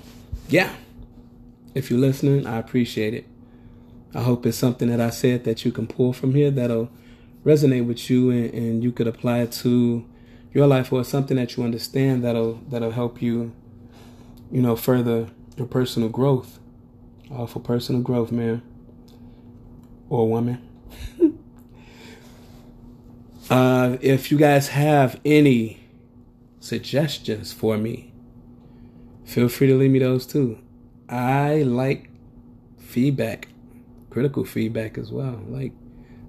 yeah. 0.50 0.74
If 1.74 1.90
you're 1.90 2.00
listening, 2.00 2.46
I 2.46 2.58
appreciate 2.58 3.14
it. 3.14 3.24
I 4.14 4.20
hope 4.20 4.44
it's 4.44 4.58
something 4.58 4.90
that 4.90 5.00
I 5.00 5.08
said 5.08 5.44
that 5.44 5.64
you 5.64 5.72
can 5.72 5.86
pull 5.86 6.12
from 6.12 6.34
here 6.34 6.50
that'll 6.50 6.90
resonate 7.46 7.86
with 7.86 8.10
you 8.10 8.28
and, 8.28 8.52
and 8.52 8.84
you 8.84 8.92
could 8.92 9.06
apply 9.06 9.38
it 9.38 9.52
to 9.52 10.04
your 10.52 10.66
life 10.66 10.92
or 10.92 11.02
something 11.02 11.38
that 11.38 11.56
you 11.56 11.64
understand 11.64 12.22
that'll 12.22 12.56
that'll 12.68 12.90
help 12.90 13.22
you, 13.22 13.54
you 14.52 14.60
know, 14.60 14.76
further 14.76 15.28
your 15.58 15.66
personal 15.66 16.08
growth. 16.08 16.60
All 17.30 17.46
for 17.46 17.60
personal 17.60 18.00
growth, 18.00 18.32
man. 18.32 18.62
Or 20.08 20.28
woman. 20.28 20.66
uh, 23.50 23.98
if 24.00 24.30
you 24.30 24.38
guys 24.38 24.68
have 24.68 25.20
any 25.24 25.80
suggestions 26.60 27.52
for 27.52 27.76
me, 27.76 28.12
feel 29.24 29.48
free 29.48 29.66
to 29.66 29.76
leave 29.76 29.90
me 29.90 29.98
those 29.98 30.26
too. 30.26 30.58
I 31.08 31.62
like 31.62 32.10
feedback, 32.78 33.48
critical 34.10 34.44
feedback 34.44 34.96
as 34.96 35.10
well. 35.10 35.42
Like, 35.48 35.72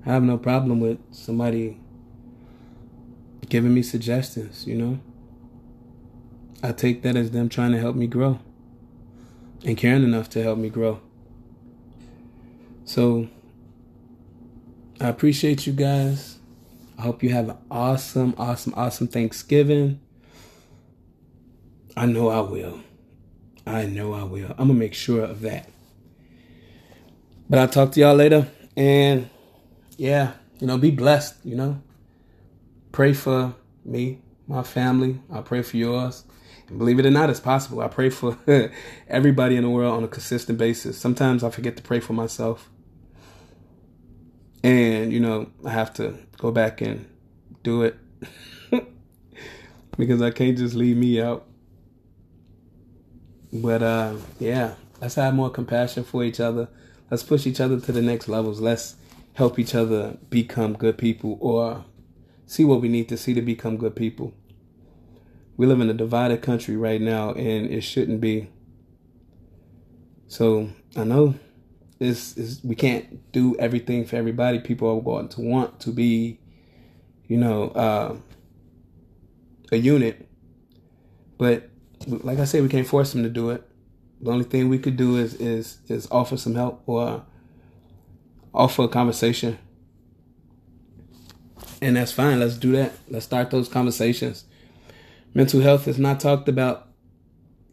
I 0.05 0.11
have 0.11 0.23
no 0.23 0.37
problem 0.37 0.79
with 0.79 0.99
somebody 1.11 1.79
giving 3.47 3.73
me 3.73 3.81
suggestions, 3.81 4.67
you 4.67 4.75
know? 4.75 4.99
I 6.61 6.73
take 6.73 7.03
that 7.03 7.15
as 7.15 7.31
them 7.31 7.47
trying 7.47 7.71
to 7.71 7.79
help 7.79 7.95
me 7.95 8.05
grow 8.05 8.39
and 9.65 9.77
caring 9.77 10.03
enough 10.03 10.29
to 10.31 10.43
help 10.43 10.57
me 10.57 10.69
grow. 10.69 10.99
So 12.85 13.27
I 14.99 15.07
appreciate 15.07 15.67
you 15.67 15.73
guys. 15.73 16.37
I 16.97 17.03
hope 17.03 17.23
you 17.23 17.29
have 17.29 17.49
an 17.49 17.57
awesome, 17.69 18.33
awesome, 18.37 18.73
awesome 18.75 19.07
Thanksgiving. 19.07 19.99
I 21.95 22.05
know 22.05 22.29
I 22.29 22.39
will. 22.39 22.79
I 23.65 23.85
know 23.85 24.13
I 24.13 24.23
will. 24.23 24.49
I'm 24.51 24.67
going 24.67 24.69
to 24.69 24.73
make 24.73 24.93
sure 24.93 25.23
of 25.23 25.41
that. 25.41 25.69
But 27.49 27.59
I'll 27.59 27.67
talk 27.67 27.91
to 27.93 27.99
y'all 27.99 28.15
later. 28.15 28.47
And 28.75 29.29
yeah, 29.97 30.33
you 30.59 30.67
know, 30.67 30.77
be 30.77 30.91
blessed, 30.91 31.35
you 31.45 31.55
know 31.55 31.81
pray 32.91 33.13
for 33.13 33.55
me, 33.85 34.19
my 34.47 34.63
family. 34.63 35.19
I 35.31 35.41
pray 35.41 35.61
for 35.61 35.77
yours. 35.77 36.25
Believe 36.75 36.99
it 36.99 37.05
or 37.05 37.11
not, 37.11 37.29
it's 37.29 37.39
possible. 37.39 37.81
I 37.81 37.87
pray 37.87 38.09
for 38.09 38.37
everybody 39.07 39.55
in 39.55 39.63
the 39.63 39.69
world 39.69 39.95
on 39.95 40.03
a 40.03 40.07
consistent 40.07 40.57
basis. 40.57 40.97
Sometimes 40.97 41.43
I 41.43 41.49
forget 41.49 41.75
to 41.77 41.83
pray 41.83 41.99
for 41.99 42.13
myself. 42.13 42.69
And, 44.63 45.11
you 45.11 45.19
know, 45.19 45.49
I 45.65 45.71
have 45.71 45.93
to 45.95 46.17
go 46.37 46.51
back 46.51 46.81
and 46.81 47.07
do 47.63 47.83
it 47.83 47.97
because 49.97 50.21
I 50.21 50.31
can't 50.31 50.57
just 50.57 50.75
leave 50.75 50.97
me 50.97 51.21
out. 51.21 51.45
But 53.51 53.81
uh, 53.81 54.15
yeah, 54.39 54.75
let's 55.01 55.15
have 55.15 55.33
more 55.33 55.49
compassion 55.49 56.03
for 56.03 56.23
each 56.23 56.39
other. 56.39 56.69
Let's 57.09 57.23
push 57.23 57.47
each 57.47 57.59
other 57.59 57.79
to 57.79 57.91
the 57.91 58.01
next 58.01 58.27
levels. 58.27 58.61
Let's 58.61 58.95
help 59.33 59.57
each 59.57 59.73
other 59.73 60.17
become 60.29 60.73
good 60.73 60.97
people 60.97 61.37
or 61.41 61.85
see 62.45 62.63
what 62.63 62.81
we 62.81 62.89
need 62.89 63.09
to 63.09 63.17
see 63.17 63.33
to 63.33 63.41
become 63.41 63.77
good 63.77 63.95
people. 63.95 64.33
We 65.59 65.65
live 65.65 65.81
in 65.81 65.89
a 65.89 65.93
divided 65.93 66.41
country 66.41 66.77
right 66.77 67.01
now, 67.01 67.33
and 67.33 67.69
it 67.69 67.81
shouldn't 67.81 68.21
be. 68.21 68.49
So 70.29 70.69
I 70.95 71.03
know 71.03 71.35
this 71.97 72.37
is 72.37 72.61
we 72.63 72.75
can't 72.75 73.29
do 73.33 73.57
everything 73.57 74.05
for 74.05 74.15
everybody. 74.15 74.59
People 74.59 74.89
are 74.89 75.01
going 75.01 75.27
to 75.27 75.41
want 75.41 75.81
to 75.81 75.91
be, 75.91 76.39
you 77.27 77.35
know, 77.35 77.71
uh, 77.71 78.15
a 79.73 79.75
unit, 79.75 80.29
but 81.37 81.69
like 82.07 82.39
I 82.39 82.45
said, 82.45 82.63
we 82.63 82.69
can't 82.69 82.87
force 82.87 83.11
them 83.11 83.23
to 83.23 83.29
do 83.29 83.49
it. 83.49 83.69
The 84.21 84.31
only 84.31 84.45
thing 84.45 84.69
we 84.69 84.79
could 84.79 84.95
do 84.95 85.17
is 85.17 85.33
is 85.33 85.79
is 85.89 86.07
offer 86.09 86.37
some 86.37 86.55
help 86.55 86.83
or 86.85 87.25
offer 88.53 88.83
a 88.83 88.87
conversation 88.87 89.59
and 91.81 91.97
that's 91.97 92.13
fine. 92.13 92.39
Let's 92.39 92.55
do 92.57 92.71
that. 92.73 92.93
Let's 93.09 93.25
start 93.25 93.51
those 93.51 93.67
conversations. 93.67 94.45
Mental 95.33 95.61
health 95.61 95.87
is 95.87 95.99
not 95.99 96.19
talked 96.19 96.49
about. 96.49 96.87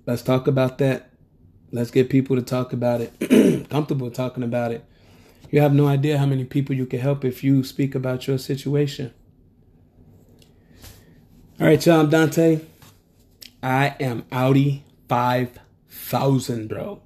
Let's 0.07 0.23
talk 0.23 0.47
about 0.47 0.79
that. 0.79 1.11
Let's 1.73 1.91
get 1.91 2.11
people 2.11 2.37
to 2.37 2.43
talk 2.43 2.73
about 2.73 3.01
it, 3.01 3.69
comfortable 3.71 4.11
talking 4.11 4.43
about 4.43 4.73
it. 4.73 4.85
You 5.51 5.61
have 5.61 5.75
no 5.75 5.87
idea 5.87 6.19
how 6.19 6.27
many 6.27 6.45
people 6.45 6.75
you 6.75 6.87
can 6.87 7.01
help 7.01 7.25
if 7.25 7.43
you 7.43 7.65
speak 7.65 7.95
about 7.95 8.27
your 8.27 8.39
situation. 8.39 9.13
All 11.59 11.67
right, 11.67 11.85
y'all, 11.85 12.01
I'm 12.01 12.11
Donta. 12.11 12.63
I 13.63 13.97
am 13.99 14.25
Audi 14.31 14.85
5000, 15.09 16.69
bro. 16.69 16.85
All 16.85 17.03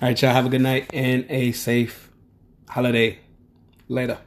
right, 0.00 0.20
y'all, 0.20 0.32
have 0.32 0.46
a 0.46 0.48
good 0.48 0.60
night 0.60 0.90
and 0.92 1.24
a 1.28 1.52
safe 1.52 2.10
holiday. 2.68 3.18
Later. 3.88 4.18